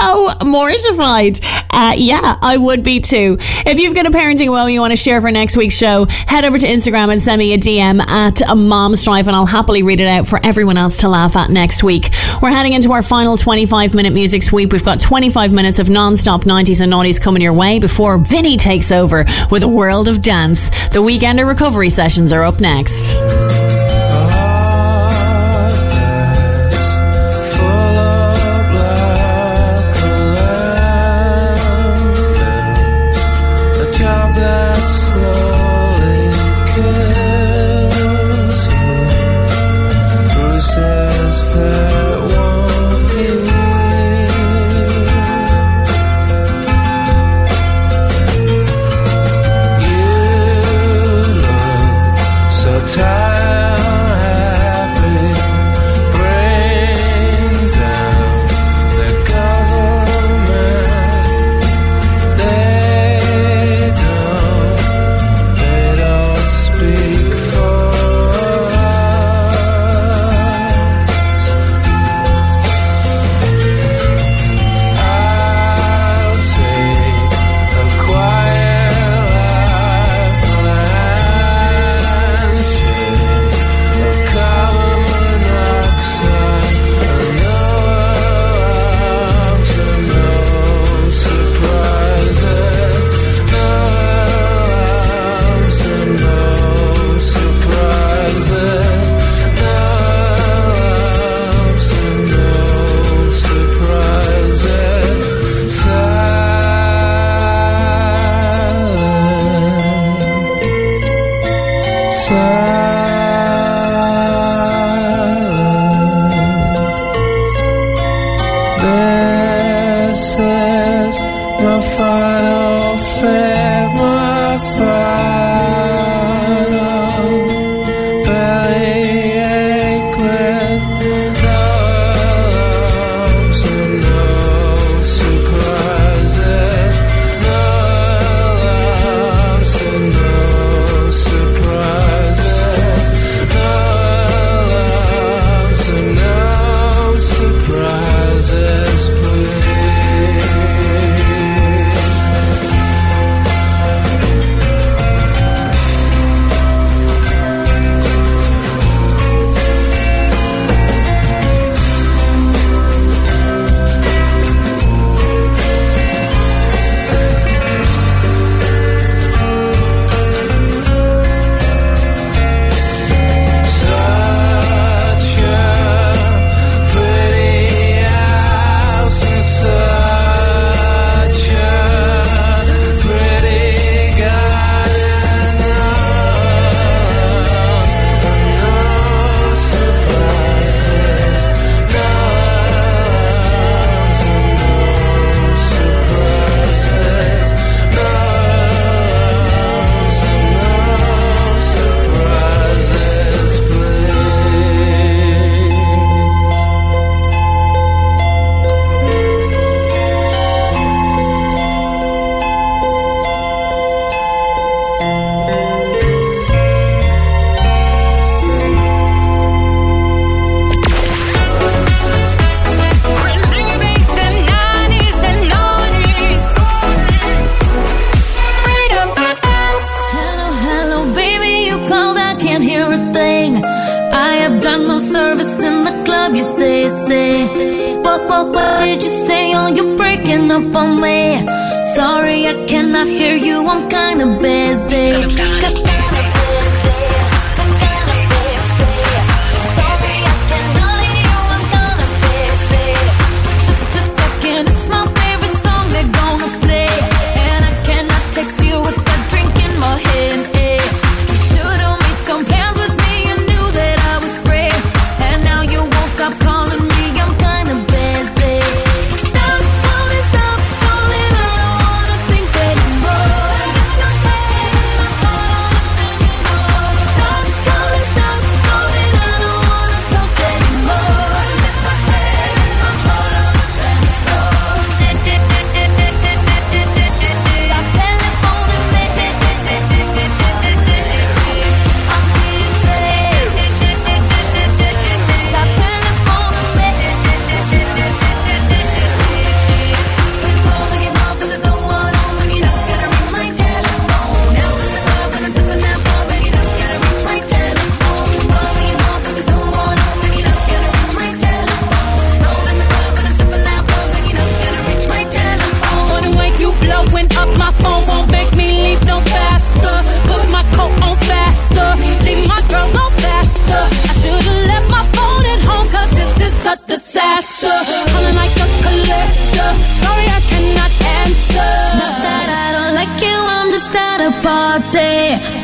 So 0.00 0.32
mortified. 0.44 1.40
Uh, 1.68 1.92
yeah, 1.96 2.36
I 2.40 2.56
would 2.56 2.82
be 2.82 3.00
too. 3.00 3.36
If 3.40 3.78
you've 3.78 3.94
got 3.94 4.06
a 4.06 4.10
parenting 4.10 4.50
woe 4.50 4.66
you 4.66 4.80
want 4.80 4.92
to 4.92 4.96
share 4.96 5.20
for 5.20 5.30
next 5.30 5.56
week's 5.56 5.74
show, 5.74 6.06
head 6.06 6.44
over 6.44 6.58
to 6.58 6.66
Instagram 6.66 7.12
and 7.12 7.20
send 7.22 7.38
me 7.38 7.52
a 7.52 7.58
DM 7.58 8.00
at 8.00 8.40
a 8.48 8.56
mom 8.56 8.96
strife 8.96 9.26
and 9.26 9.36
I'll 9.36 9.46
happily 9.46 9.82
read 9.82 10.00
it 10.00 10.06
out 10.06 10.26
for 10.26 10.40
everyone 10.42 10.78
else 10.78 10.98
to 11.00 11.08
laugh 11.08 11.36
at 11.36 11.50
next 11.50 11.82
week. 11.84 12.10
We're 12.42 12.50
heading 12.50 12.72
into 12.72 12.92
our 12.92 13.02
final 13.02 13.36
25 13.36 13.94
minute 13.94 14.12
music 14.12 14.42
sweep. 14.42 14.72
We've 14.72 14.84
got 14.84 15.00
25 15.00 15.52
minutes 15.52 15.78
of 15.78 15.90
non-stop 15.90 16.42
90s 16.42 16.80
and 16.80 16.92
noughties 16.92 17.20
coming 17.20 17.42
your 17.42 17.52
way 17.52 17.78
before 17.78 18.16
Vinny 18.18 18.56
takes 18.56 18.90
over 18.90 19.26
with 19.50 19.62
a 19.62 19.68
world 19.68 20.08
of 20.08 20.22
dance. 20.22 20.70
The 20.88 21.02
weekender 21.02 21.46
recovery 21.46 21.90
sessions 21.90 22.32
are 22.32 22.42
up 22.42 22.60
next. 22.60 23.79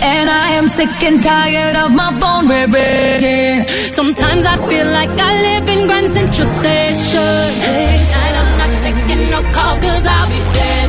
And 0.03 0.31
I 0.31 0.49
am 0.59 0.69
sick 0.69 1.03
and 1.03 1.23
tired 1.23 1.77
of 1.77 1.91
my 1.91 2.11
phone 2.21 2.47
ringing. 2.49 3.67
Sometimes 3.93 4.45
I 4.45 4.57
feel 4.69 4.87
like 4.99 5.11
I 5.11 5.33
live 5.49 5.69
in 5.69 5.87
Grand 5.87 6.11
Central 6.11 6.49
Station. 6.61 7.47
Tonight 7.65 8.35
I'm 8.41 8.51
not 8.61 8.71
taking 8.85 9.31
no 9.31 9.41
calls 9.53 9.81
cause 9.81 10.07
I'll 10.07 10.29
be 10.29 10.41
dead. 10.55 10.86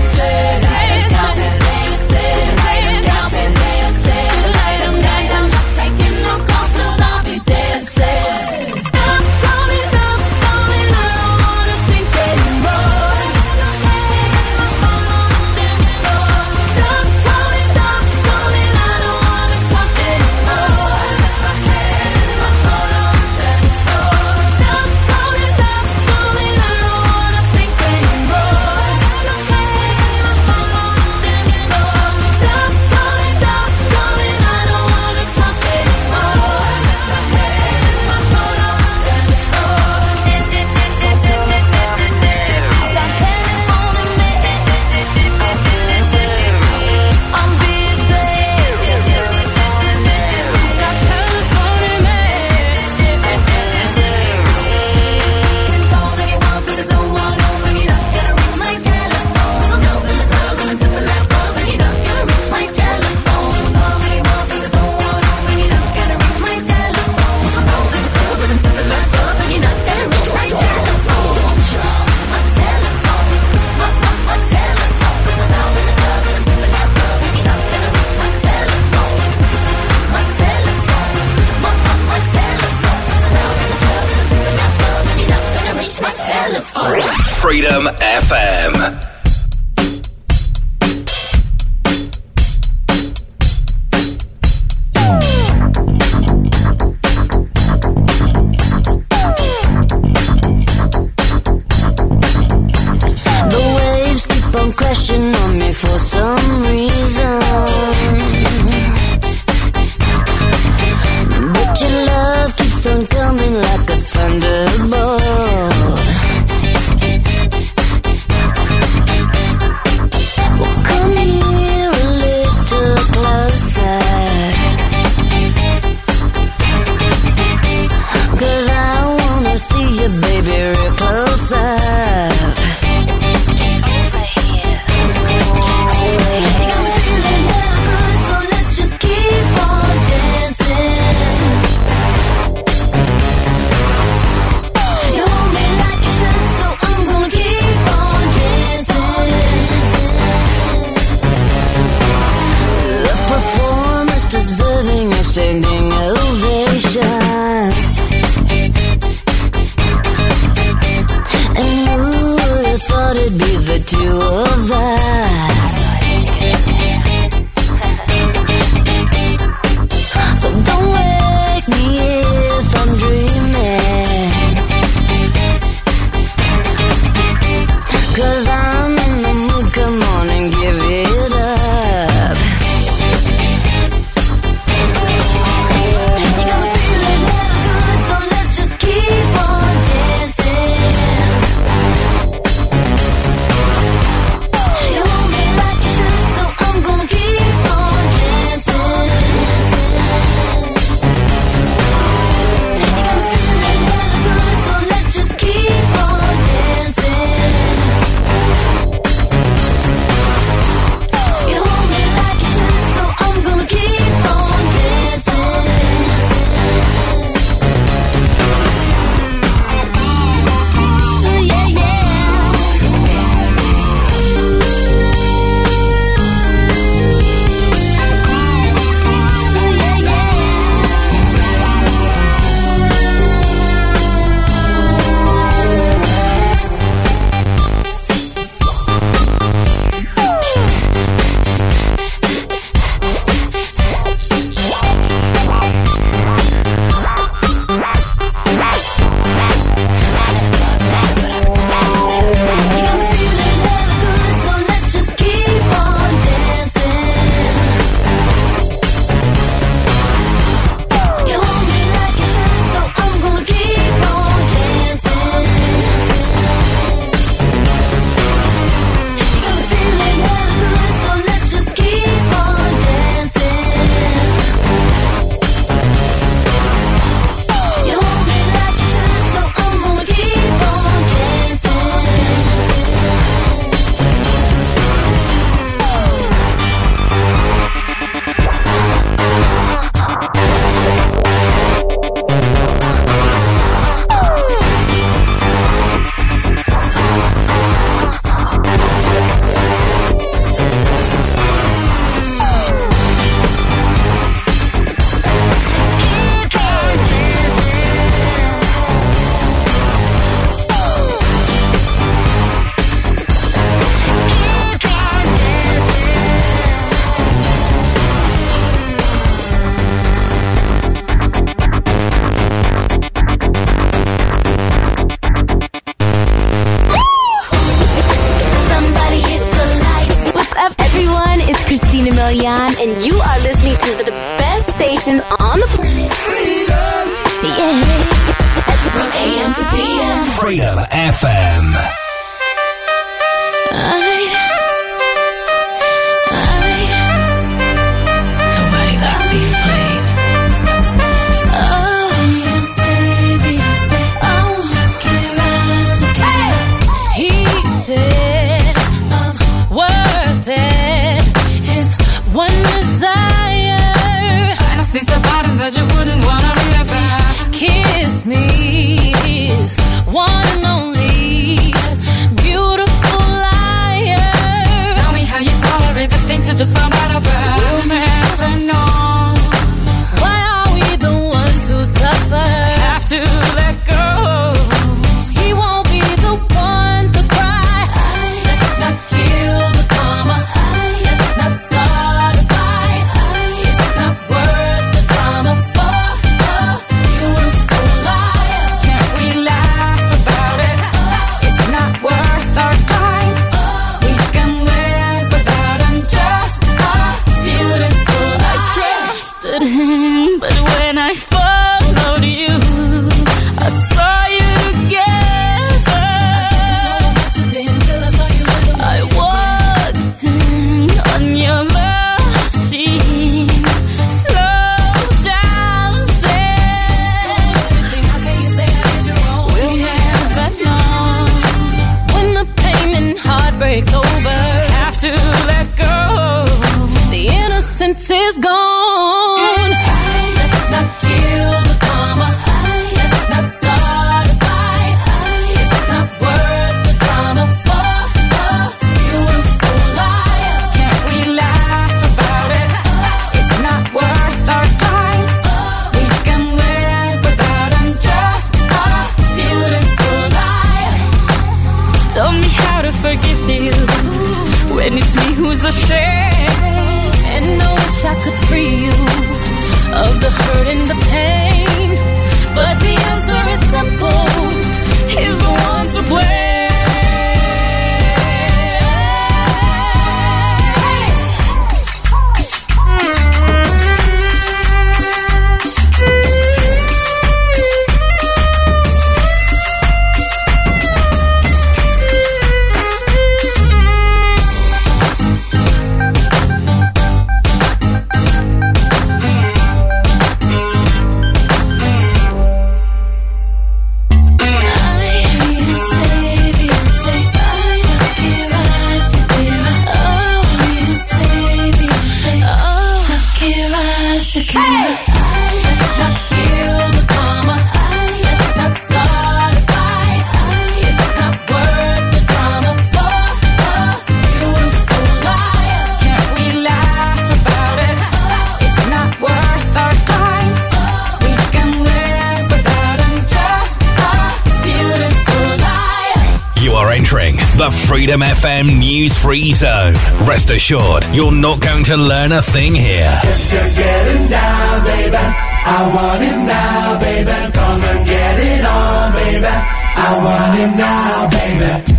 Free 539.28 539.52
Zone. 539.52 539.92
Rest 540.24 540.52
assured, 540.52 541.04
you're 541.12 541.34
not 541.34 541.60
going 541.60 541.84
to 541.84 541.98
learn 541.98 542.32
a 542.32 542.42
thing 542.42 542.74
here. 542.74 543.12
If 543.24 543.52
you're 543.52 543.62
getting 543.76 544.30
down, 544.30 544.84
baby, 544.86 545.18
I 545.20 545.92
want 545.94 546.24
it 546.24 546.38
now, 546.48 546.98
baby. 546.98 547.52
Come 547.52 547.84
and 547.84 548.08
get 548.08 548.40
it 548.40 548.64
on, 548.64 549.12
baby. 549.20 549.52
I 549.52 550.16
want 550.24 550.56
it 550.64 550.72
now, 550.80 551.28
baby. 551.28 551.98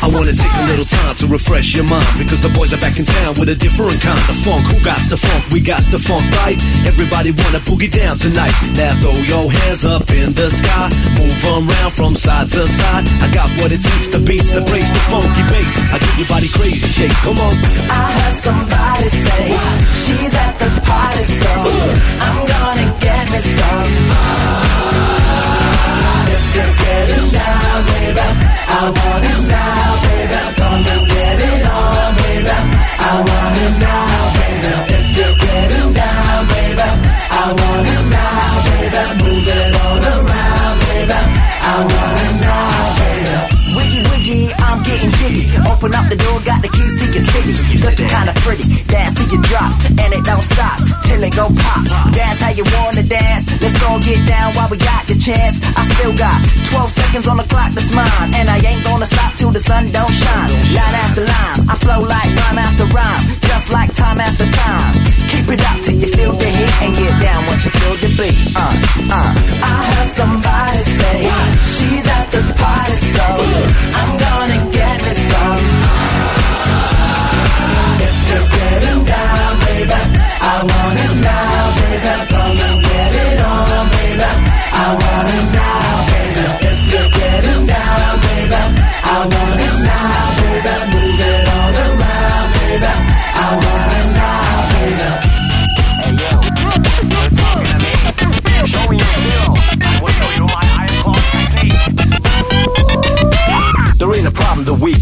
I 0.00 0.06
wanna 0.14 0.32
take 0.32 0.54
a 0.54 0.66
little 0.70 0.84
time 0.86 1.14
refresh 1.28 1.76
your 1.76 1.84
mind 1.84 2.08
because 2.16 2.40
the 2.40 2.48
boys 2.56 2.72
are 2.72 2.80
back 2.80 2.98
in 2.98 3.04
town 3.04 3.36
with 3.38 3.48
a 3.48 3.54
different 3.54 4.00
kind 4.00 4.18
of 4.18 4.36
funk. 4.42 4.64
Who 4.72 4.80
got 4.84 4.98
the 5.12 5.16
funk? 5.16 5.44
We 5.52 5.60
got 5.60 5.84
the 5.92 5.98
funk, 6.00 6.24
right? 6.44 6.56
Everybody 6.88 7.30
wanna 7.32 7.60
boogie 7.68 7.92
down 7.92 8.16
tonight. 8.16 8.52
Now 8.74 8.92
throw 9.00 9.16
your 9.28 9.46
hands 9.52 9.84
up 9.84 10.10
in 10.10 10.32
the 10.32 10.48
sky, 10.50 10.88
move 11.20 11.38
around 11.44 11.92
from 11.92 12.16
side 12.16 12.48
to 12.50 12.66
side. 12.66 13.04
I 13.20 13.28
got 13.32 13.48
what 13.60 13.72
it 13.72 13.82
takes, 13.84 14.08
the 14.08 14.20
beats, 14.20 14.50
the 14.52 14.62
breaks, 14.62 14.90
the 14.90 15.02
funky 15.12 15.44
bass. 15.52 15.72
I 15.92 15.98
give 16.00 16.16
your 16.18 16.28
body 16.28 16.48
crazy 16.48 16.88
shake. 16.88 17.14
Come 17.22 17.38
on. 17.38 17.54
I 17.92 18.04
heard 18.18 18.36
somebody 18.40 19.08
say 19.12 19.42
she's 20.02 20.34
at 20.34 20.54
the 20.58 20.70
party, 20.82 21.24
so 21.28 21.52
I'm 22.24 22.38
gonna 22.48 22.86
get 23.00 23.24
me 23.32 23.40
some. 23.44 24.97
If 26.58 26.66
you're 26.66 26.74
getting 26.82 27.30
down, 27.30 27.78
baby, 27.86 28.18
I 28.18 28.90
want 28.90 29.24
it 29.30 29.40
now, 29.46 29.94
baby. 30.02 30.40
Come 30.58 30.82
and 30.90 31.04
get 31.06 31.38
it 31.38 31.64
on, 31.70 32.10
baby. 32.18 32.58
I 32.98 33.14
want 33.22 33.56
it 33.62 33.74
now, 33.78 34.02
baby. 34.34 34.72
If 34.90 35.06
you're 35.14 35.36
getting 35.38 35.90
down, 35.94 36.40
baby, 36.50 36.88
I 37.30 37.46
want 37.54 37.86
it 37.86 38.04
now, 38.10 38.58
baby. 38.66 39.02
Move 39.22 39.46
it 39.46 39.72
all 39.86 40.02
around, 40.02 40.74
baby. 40.82 41.20
I 41.62 41.76
want 41.86 42.18
it 42.26 42.34
now, 42.42 42.90
baby. 42.98 43.34
Wiggy 43.78 44.02
wiggy, 44.10 44.50
I'm 44.58 44.82
getting 44.82 45.14
jiggy. 45.22 45.46
Open 45.70 45.94
up 45.94 46.10
the 46.10 46.18
door, 46.18 46.42
got 46.42 46.58
the 46.58 46.70
keys 46.74 46.98
to 46.98 47.06
your 47.06 47.22
city. 47.22 47.54
Looking 47.86 48.08
kinda 48.10 48.34
pretty, 48.42 48.82
dance 48.90 49.14
till 49.14 49.30
you 49.30 49.40
drop, 49.46 49.70
and 50.02 50.10
it 50.10 50.24
don't 50.24 50.42
stop 50.42 50.97
till 51.08 51.24
it 51.24 51.34
go 51.34 51.48
pop. 51.48 51.82
Dance 52.12 52.40
how 52.44 52.52
you 52.52 52.64
wanna 52.76 53.02
dance. 53.02 53.48
Let's 53.62 53.80
all 53.88 53.98
get 54.00 54.20
down 54.28 54.52
while 54.54 54.68
we 54.68 54.76
got 54.76 55.08
the 55.08 55.16
chance. 55.16 55.56
I 55.74 55.82
still 55.96 56.14
got 56.14 56.38
12 56.70 56.92
seconds 56.92 57.26
on 57.26 57.36
the 57.40 57.48
clock 57.48 57.72
that's 57.72 57.92
mine, 57.92 58.28
and 58.36 58.46
I 58.52 58.60
ain't 58.60 58.84
gonna 58.84 59.08
stop 59.08 59.32
till 59.40 59.50
the 59.50 59.60
sun 59.60 59.90
don't 59.90 60.12
shine. 60.12 60.50
Line 60.76 60.96
after 61.04 61.24
line, 61.24 61.58
I 61.72 61.74
flow 61.80 62.00
like 62.04 62.30
rhyme 62.38 62.60
after 62.60 62.86
rhyme, 62.92 63.22
just 63.48 63.66
like 63.72 63.90
time 63.96 64.20
after 64.20 64.46
time. 64.46 64.92
Keep 65.32 65.46
it 65.56 65.60
up 65.70 65.78
till 65.84 65.96
you 65.96 66.08
feel 66.12 66.32
the 66.36 66.50
heat 66.56 66.74
and 66.84 66.92
get 66.94 67.14
down 67.24 67.40
once 67.48 67.64
you 67.64 67.72
feel 67.80 67.96
the 68.04 68.10
beat. 68.18 68.36
Uh, 68.52 68.74
uh. 69.16 69.30
I 69.64 69.74
heard 69.90 70.10
somebody 70.12 70.82
say 70.98 71.16
she's 71.74 72.08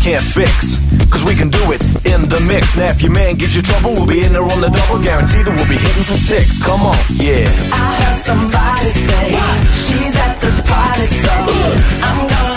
can't 0.07 0.23
fix. 0.23 0.79
Cause 1.11 1.25
we 1.25 1.35
can 1.35 1.51
do 1.51 1.73
it 1.75 1.83
in 2.07 2.31
the 2.31 2.39
mix. 2.47 2.77
Now 2.77 2.95
if 2.95 3.03
your 3.03 3.11
man 3.11 3.35
gives 3.35 3.57
you 3.57 3.63
trouble, 3.63 3.91
we'll 3.95 4.07
be 4.07 4.23
in 4.23 4.31
there 4.33 4.47
on 4.47 4.61
the 4.63 4.71
double. 4.71 5.03
Guaranteed 5.03 5.43
that 5.47 5.51
we'll 5.51 5.67
be 5.67 5.75
hitting 5.75 6.07
for 6.07 6.15
six. 6.15 6.63
Come 6.63 6.79
on, 6.87 6.95
yeah. 7.19 7.51
I 7.75 7.87
heard 7.99 8.21
somebody 8.23 8.91
say 8.95 9.35
she's 9.75 10.15
at 10.15 10.39
the 10.39 10.53
party, 10.63 11.07
so 11.11 11.35
I'm 12.07 12.19
gonna 12.23 12.56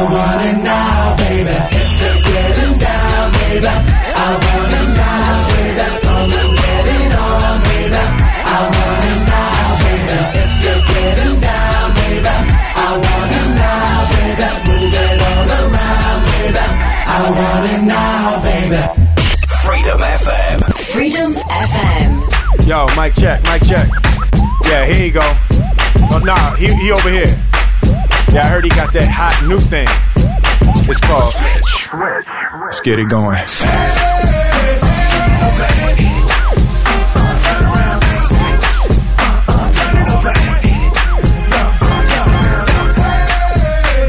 I 0.00 0.04
want 0.08 0.40
it 0.40 0.64
now, 0.64 1.12
baby. 1.28 1.52
If 1.76 2.00
you're 2.00 2.20
getting 2.24 2.72
down, 2.80 3.24
baby, 3.36 3.68
I 3.68 4.32
want 4.32 4.72
it 4.80 4.88
now, 4.96 5.44
baby. 5.52 5.86
Come 6.00 6.32
and 6.40 6.52
get 6.56 6.86
it 6.88 7.12
on, 7.20 7.60
baby. 7.68 8.00
I 8.00 8.60
want 8.64 9.04
it 9.12 9.20
now, 9.28 9.76
baby. 9.84 10.16
If 10.40 10.52
you're 10.64 10.84
getting 10.88 11.36
down, 11.44 11.84
baby, 12.00 12.32
I 12.32 12.88
want 12.96 13.32
it 13.36 13.48
now, 13.60 13.92
baby. 14.16 14.48
Move 14.72 14.88
it 14.88 15.20
all 15.20 15.52
around, 15.68 16.20
baby. 16.32 16.64
I 17.04 17.20
want 17.36 17.64
it 17.68 17.82
now, 17.84 18.40
baby. 18.40 18.80
Freedom 19.60 20.00
FM. 20.00 20.56
Freedom 20.96 21.30
FM. 21.36 22.08
Yo, 22.64 22.88
mic 22.96 23.12
check, 23.20 23.44
mic 23.52 23.68
check. 23.68 23.84
Yeah, 24.64 24.88
here 24.88 25.04
you 25.04 25.12
go. 25.12 25.28
Oh, 26.08 26.22
nah, 26.24 26.56
he, 26.56 26.72
he 26.72 26.90
over 26.90 27.10
here. 27.10 27.36
Yeah, 28.32 28.42
I 28.44 28.46
heard 28.46 28.62
he 28.62 28.70
got 28.70 28.92
that 28.92 29.10
hot 29.10 29.34
new 29.48 29.58
thing. 29.58 29.88
It's 30.86 31.00
called. 31.02 31.34
Let's 32.62 32.80
get 32.80 33.00
it 33.00 33.08
going. 33.08 33.34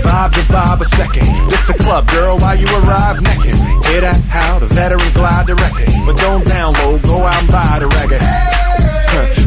Vibe 0.06 0.32
to 0.34 0.44
vibe 0.54 0.82
a 0.82 0.86
second. 0.86 1.50
This 1.50 1.70
a 1.70 1.74
club, 1.74 2.08
girl, 2.10 2.38
while 2.38 2.56
you 2.56 2.68
arrive 2.86 3.24
naked. 3.24 3.58
Hear 3.90 4.02
that? 4.02 4.22
How 4.30 4.60
the 4.60 4.68
veteran 4.68 5.02
glide 5.16 5.48
the 5.48 5.56
record. 5.56 5.90
But 6.06 6.18
don't 6.18 6.46
download, 6.46 7.02
go 7.08 7.26
out 7.26 7.42
and 7.42 7.52
buy 7.52 7.80
the 7.80 7.88
record. 7.88 8.61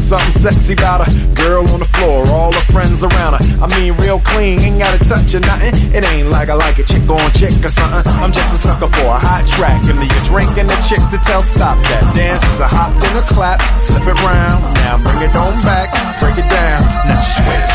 Something 0.05 0.37
sexy 0.37 0.73
about 0.73 1.01
a 1.01 1.09
girl 1.33 1.65
on 1.73 1.79
the 1.81 1.89
floor, 1.97 2.29
all 2.29 2.53
her 2.53 2.65
friends 2.69 3.01
around 3.01 3.41
her. 3.41 3.43
I 3.57 3.65
mean, 3.73 3.97
real 3.97 4.21
clean, 4.21 4.61
ain't 4.61 4.77
gotta 4.77 5.01
touch 5.01 5.33
or 5.33 5.39
nothing. 5.39 5.73
It 5.97 6.05
ain't 6.05 6.29
like 6.29 6.49
I 6.49 6.53
like 6.53 6.77
a 6.77 6.83
chick 6.83 7.09
on 7.09 7.17
chick 7.33 7.57
or 7.65 7.73
something. 7.73 8.13
I'm 8.21 8.31
just 8.31 8.53
a 8.53 8.57
sucker 8.61 8.85
for 8.85 9.09
a 9.09 9.17
hot 9.17 9.49
track. 9.57 9.81
Give 9.81 9.97
me 9.97 10.05
a 10.05 10.21
drink 10.29 10.53
and 10.61 10.69
a 10.69 10.77
chick 10.85 11.01
to 11.09 11.17
tell 11.25 11.41
stop 11.41 11.81
that. 11.89 12.13
Dance 12.13 12.45
is 12.53 12.59
a 12.59 12.67
hop 12.67 12.93
then 13.01 13.17
a 13.17 13.25
clap, 13.25 13.57
flip 13.89 14.05
it 14.05 14.21
round. 14.21 14.61
Now 14.85 15.01
bring 15.01 15.25
it 15.25 15.33
on 15.33 15.57
back, 15.65 15.89
break 16.21 16.37
it 16.37 16.45
down. 16.53 16.85
Now 17.09 17.21
switch. 17.25 17.73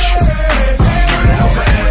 Turn 1.10 1.26
it 1.34 1.40
over 1.42 1.89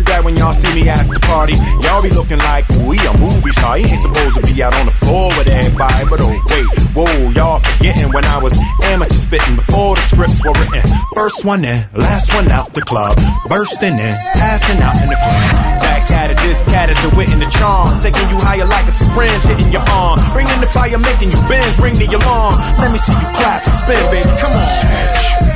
It 0.00 0.08
that 0.08 0.24
when 0.24 0.32
y'all 0.40 0.56
see 0.56 0.72
me 0.72 0.88
at 0.88 1.04
the 1.04 1.20
party, 1.28 1.60
y'all 1.84 2.00
be 2.00 2.08
looking 2.08 2.40
like 2.48 2.64
we 2.88 2.96
a 3.04 3.12
movie 3.20 3.52
star? 3.52 3.76
You 3.76 3.84
ain't 3.84 4.00
supposed 4.00 4.40
to 4.40 4.42
be 4.48 4.56
out 4.64 4.72
on 4.80 4.88
the 4.88 4.96
floor 4.96 5.28
with 5.36 5.44
everybody, 5.44 6.08
but 6.08 6.24
oh 6.24 6.32
wait, 6.32 6.64
whoa, 6.96 7.12
y'all 7.36 7.60
forgetting 7.60 8.08
when 8.08 8.24
I 8.24 8.40
was 8.40 8.56
amateur 8.88 9.12
spitting 9.12 9.60
before 9.60 10.00
the 10.00 10.04
scripts 10.08 10.40
were 10.40 10.56
written. 10.56 10.88
First 11.12 11.44
one 11.44 11.68
in, 11.68 11.84
last 11.92 12.32
one 12.32 12.48
out 12.48 12.72
the 12.72 12.80
club, 12.80 13.20
bursting 13.44 14.00
in, 14.00 14.16
passing 14.40 14.80
out 14.80 14.96
in 15.04 15.12
the 15.12 15.20
club. 15.20 15.84
Back 15.84 16.08
at 16.16 16.32
it, 16.32 16.40
this 16.48 16.64
cat 16.72 16.88
is 16.88 16.96
the 17.04 17.12
wit 17.12 17.28
and 17.36 17.44
the 17.44 17.50
charm, 17.52 17.92
taking 18.00 18.24
you 18.32 18.40
higher 18.40 18.64
like 18.64 18.88
a 18.88 18.94
syringe 18.96 19.44
hitting 19.44 19.68
your 19.68 19.84
arm, 20.00 20.16
bringing 20.32 20.56
the 20.64 20.70
fire, 20.72 20.96
making 20.96 21.28
you 21.28 21.40
bend, 21.44 21.68
ring 21.76 22.00
the 22.00 22.08
alarm. 22.08 22.56
Let 22.80 22.88
me 22.88 22.96
see 22.96 23.12
you 23.12 23.28
clap 23.36 23.68
and 23.68 23.76
spin, 23.76 24.00
baby, 24.08 24.32
come 24.40 24.56
on. 24.56 25.49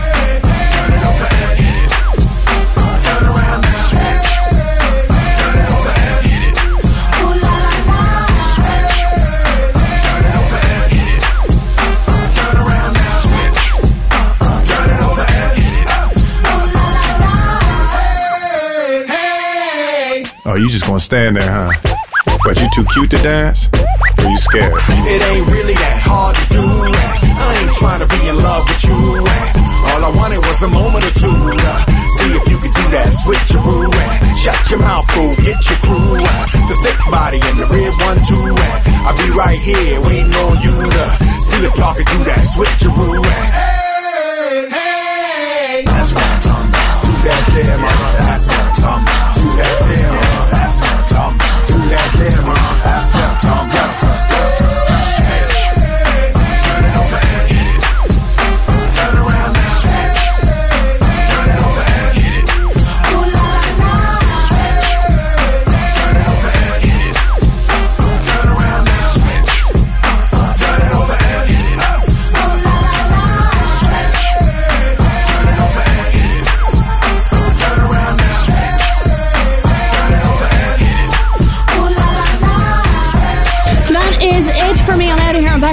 Oh, 20.54 20.56
you 20.56 20.70
just 20.70 20.86
gonna 20.86 21.02
stand 21.02 21.34
there, 21.34 21.50
huh? 21.50 21.74
But 22.46 22.54
you 22.62 22.70
too 22.70 22.86
cute 22.94 23.10
to 23.10 23.18
dance? 23.26 23.66
Or 24.22 24.30
you 24.30 24.38
scared? 24.38 24.70
It 25.02 25.18
ain't 25.18 25.50
really 25.50 25.74
that 25.74 25.98
hard 26.06 26.38
to 26.38 26.44
do. 26.54 26.62
I 26.62 27.50
ain't 27.58 27.74
trying 27.74 27.98
to 27.98 28.06
be 28.06 28.22
in 28.30 28.38
love 28.38 28.62
with 28.62 28.86
you. 28.86 28.94
All 28.94 30.06
I 30.06 30.14
wanted 30.14 30.38
was 30.46 30.62
a 30.62 30.70
moment 30.70 31.02
or 31.10 31.14
two. 31.18 31.26
Uh. 31.26 31.82
See 32.22 32.38
if 32.38 32.46
you 32.46 32.62
could 32.62 32.70
do 32.70 32.86
that 32.94 33.10
Switch 33.18 33.50
your 33.50 33.66
switcheroo. 33.66 33.90
Uh. 33.90 34.38
Shut 34.38 34.54
your 34.70 34.78
mouth, 34.78 35.02
fool, 35.10 35.34
get 35.42 35.58
your 35.58 35.80
crew. 35.90 36.22
Uh. 36.22 36.46
The 36.70 36.76
thick 36.86 37.02
body 37.10 37.42
and 37.42 37.58
the 37.58 37.66
red 37.66 37.90
one 38.06 38.22
too. 38.22 38.54
I'll 39.02 39.18
be 39.18 39.34
right 39.34 39.58
here 39.58 39.98
waiting 40.06 40.30
on 40.38 40.54
you 40.62 40.70
to 40.70 41.04
see 41.42 41.66
if 41.66 41.74
y'all 41.74 41.98
could 41.98 42.06
do 42.14 42.22
that 42.30 42.46
Switch 42.46 42.70
your 42.78 42.94
switcheroo. 42.94 43.73
That 47.24 47.44
there, 47.54 47.78
mama. 47.78 48.08
That's 48.20 48.44
what 48.46 48.84
I'm. 48.84 49.00
Do 49.34 49.48
that 49.56 49.74
there, 49.88 50.12
mama. 50.12 50.24
Uh, 50.24 50.50
that's 50.52 50.76
what 50.80 51.12
I'm. 51.16 51.32
Do 51.64 51.76
that 51.88 52.10
there, 52.20 52.42
mama. 52.44 52.54
Uh, 52.54 52.84
that's 52.84 53.08
what 53.14 53.23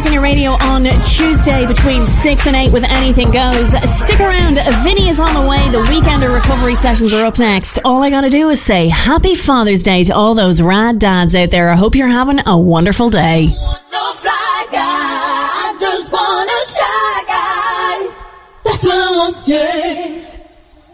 back 0.02 0.07
on 0.07 0.14
your 0.14 0.23
radio 0.23 0.52
on 0.52 0.84
Tuesday 1.03 1.68
between 1.68 2.02
6 2.02 2.48
and 2.48 2.56
8 2.56 2.72
with 2.72 2.84
Anything 2.84 3.30
Goes. 3.32 3.69
Stick 3.69 4.19
around. 4.19 4.57
Vinny 4.84 5.10
is 5.10 5.19
on 5.19 5.34
the 5.34 5.48
way. 5.48 5.60
The 5.72 5.80
weekender 5.90 6.34
recovery 6.34 6.76
sessions 6.76 7.14
are 7.14 7.26
up 7.26 7.38
next. 7.38 7.78
All 7.86 8.02
I 8.03 8.10
gotta 8.10 8.30
do 8.30 8.49
is 8.49 8.61
say 8.61 8.88
Happy 8.88 9.36
Father's 9.36 9.84
Day 9.84 10.03
to 10.06 10.15
all 10.15 10.34
those 10.34 10.61
rad 10.61 10.99
dads 10.99 11.36
out 11.36 11.52
there. 11.52 11.69
I 11.69 11.76
hope 11.76 11.95
you're 11.95 12.07
having 12.07 12.40
a 12.48 12.57
wonderful 12.57 13.10
day. 13.10 13.48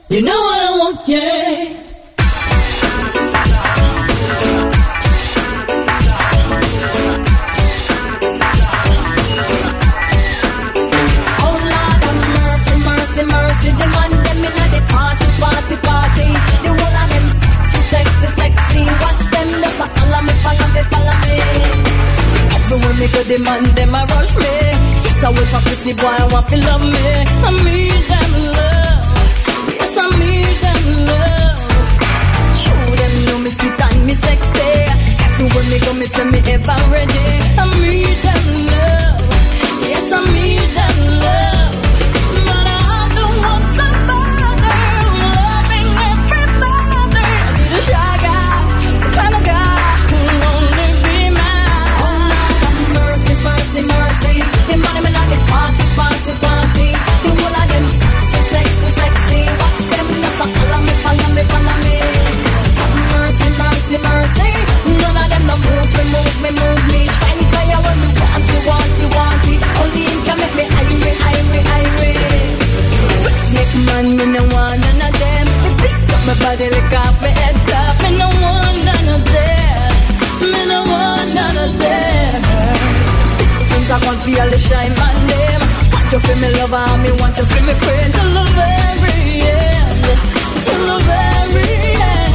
You 0.10 0.22
know 0.22 0.32
what 0.32 0.64
I 0.64 0.78
want, 0.78 1.08
yeah. 1.08 1.67
Me, 20.78 20.84
follow 20.92 21.16
me, 21.26 21.38
follow 22.70 22.92
me. 23.00 23.06
Go, 23.14 23.22
the 23.26 23.38
man 23.42 23.64
them 23.76 23.96
a 23.96 24.02
rush 24.14 24.34
me. 24.38 24.54
Yes, 25.02 25.24
I 25.24 25.30
wait 25.34 25.50
for 25.50 25.62
pretty 25.66 25.94
boy, 25.98 26.14
I 26.14 26.26
want 26.32 26.48
to 26.50 26.58
love 26.70 26.82
me. 26.82 27.08
I 27.46 27.50
need 27.66 28.02
them 28.10 28.34
love. 28.58 29.06
Yes, 29.74 29.94
I 29.98 30.06
need 30.22 30.56
them 30.64 30.84
love. 31.10 31.62
True, 32.62 32.94
them 33.00 33.14
know 33.26 33.40
me 33.44 33.50
sweet 33.50 33.82
and 33.82 34.06
me 34.06 34.14
sexy. 34.14 34.70
Everywhere 35.26 35.68
me 35.72 35.78
go, 35.82 35.92
me 35.98 36.06
say 36.06 36.26
me 36.30 36.40
ever 36.54 36.80
ready. 36.94 37.26
I 37.58 37.66
need 37.82 38.18
them 38.26 38.46
love. 38.74 39.22
Yes, 39.90 40.12
I 40.12 40.20
need 40.34 40.70
them. 40.78 40.97
Them 54.68 54.84
body 54.84 55.00
me 55.00 55.12
party, 55.48 55.86
party, 55.96 56.34
party. 56.44 56.88
The 57.24 57.30
whole 57.40 57.56
of 57.56 57.68
them 57.72 57.86
sexy, 58.52 58.90
sexy. 59.00 59.42
Watch 59.64 59.84
them 59.88 60.08
me, 60.12 60.28
me, 61.36 61.44
me. 61.88 61.96
Mercy, 63.16 63.48
mercy, 63.56 63.98
mercy. 64.04 64.50
None 64.92 65.20
of 65.24 65.28
them 65.32 65.44
no 65.48 65.56
move 65.56 65.92
me, 65.96 66.04
move 66.12 66.38
me, 66.44 66.50
move 66.52 66.84
me. 66.92 67.08
Want 68.68 68.92
want 69.08 69.08
want. 69.16 69.48
Only 69.80 70.04
him 70.04 70.20
can 70.28 70.36
make 70.36 70.56
me 70.60 70.66
man, 73.88 74.06
me 74.20 74.26
no 74.36 74.44
want 74.52 74.84
none 74.84 75.00
of 75.08 75.14
them. 75.16 75.48
My 76.28 76.36
body, 76.44 76.68
my 77.24 77.32
head. 77.40 77.56
Me 78.04 78.10
no 78.20 78.28
want 78.44 78.78
none 78.84 79.10
of 79.16 79.24
them. 79.32 79.92
Me 80.52 80.62
no 80.68 80.80
want 80.92 81.28
none 81.36 81.58
of 81.64 81.72
them. 81.80 82.77
Cause 83.88 84.04
I 84.04 84.06
can't 84.06 84.20
feel 84.20 84.50
the 84.52 84.60
shine 84.60 84.92
my 85.00 85.14
name. 85.32 85.64
Want 85.96 86.12
you 86.12 86.20
feel 86.20 86.36
me 86.44 86.50
lover 86.60 86.76
and 86.76 87.04
me 87.04 87.12
want 87.24 87.38
you 87.38 87.46
feel 87.46 87.64
me 87.64 87.72
friend. 87.72 88.14
Till 88.14 88.34
the 88.36 88.44
very 88.52 89.48
end. 89.48 90.20
Till 90.60 90.84
the 90.92 90.98
very 91.08 91.96
end. 91.96 92.27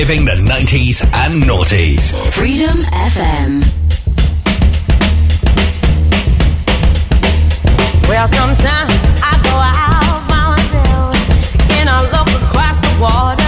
reliving 0.00 0.24
the 0.24 0.32
90s 0.32 1.04
and 1.12 1.42
noughties. 1.42 2.14
Freedom 2.32 2.78
FM. 2.78 3.60
Well, 8.08 8.26
sometimes 8.26 8.92
I 9.22 9.40
go 9.44 9.56
out 9.60 10.26
by 10.26 10.56
myself 10.56 11.14
and 11.80 11.90
I 11.90 12.00
look 12.12 12.28
across 12.42 12.80
the 12.80 13.02
water. 13.02 13.39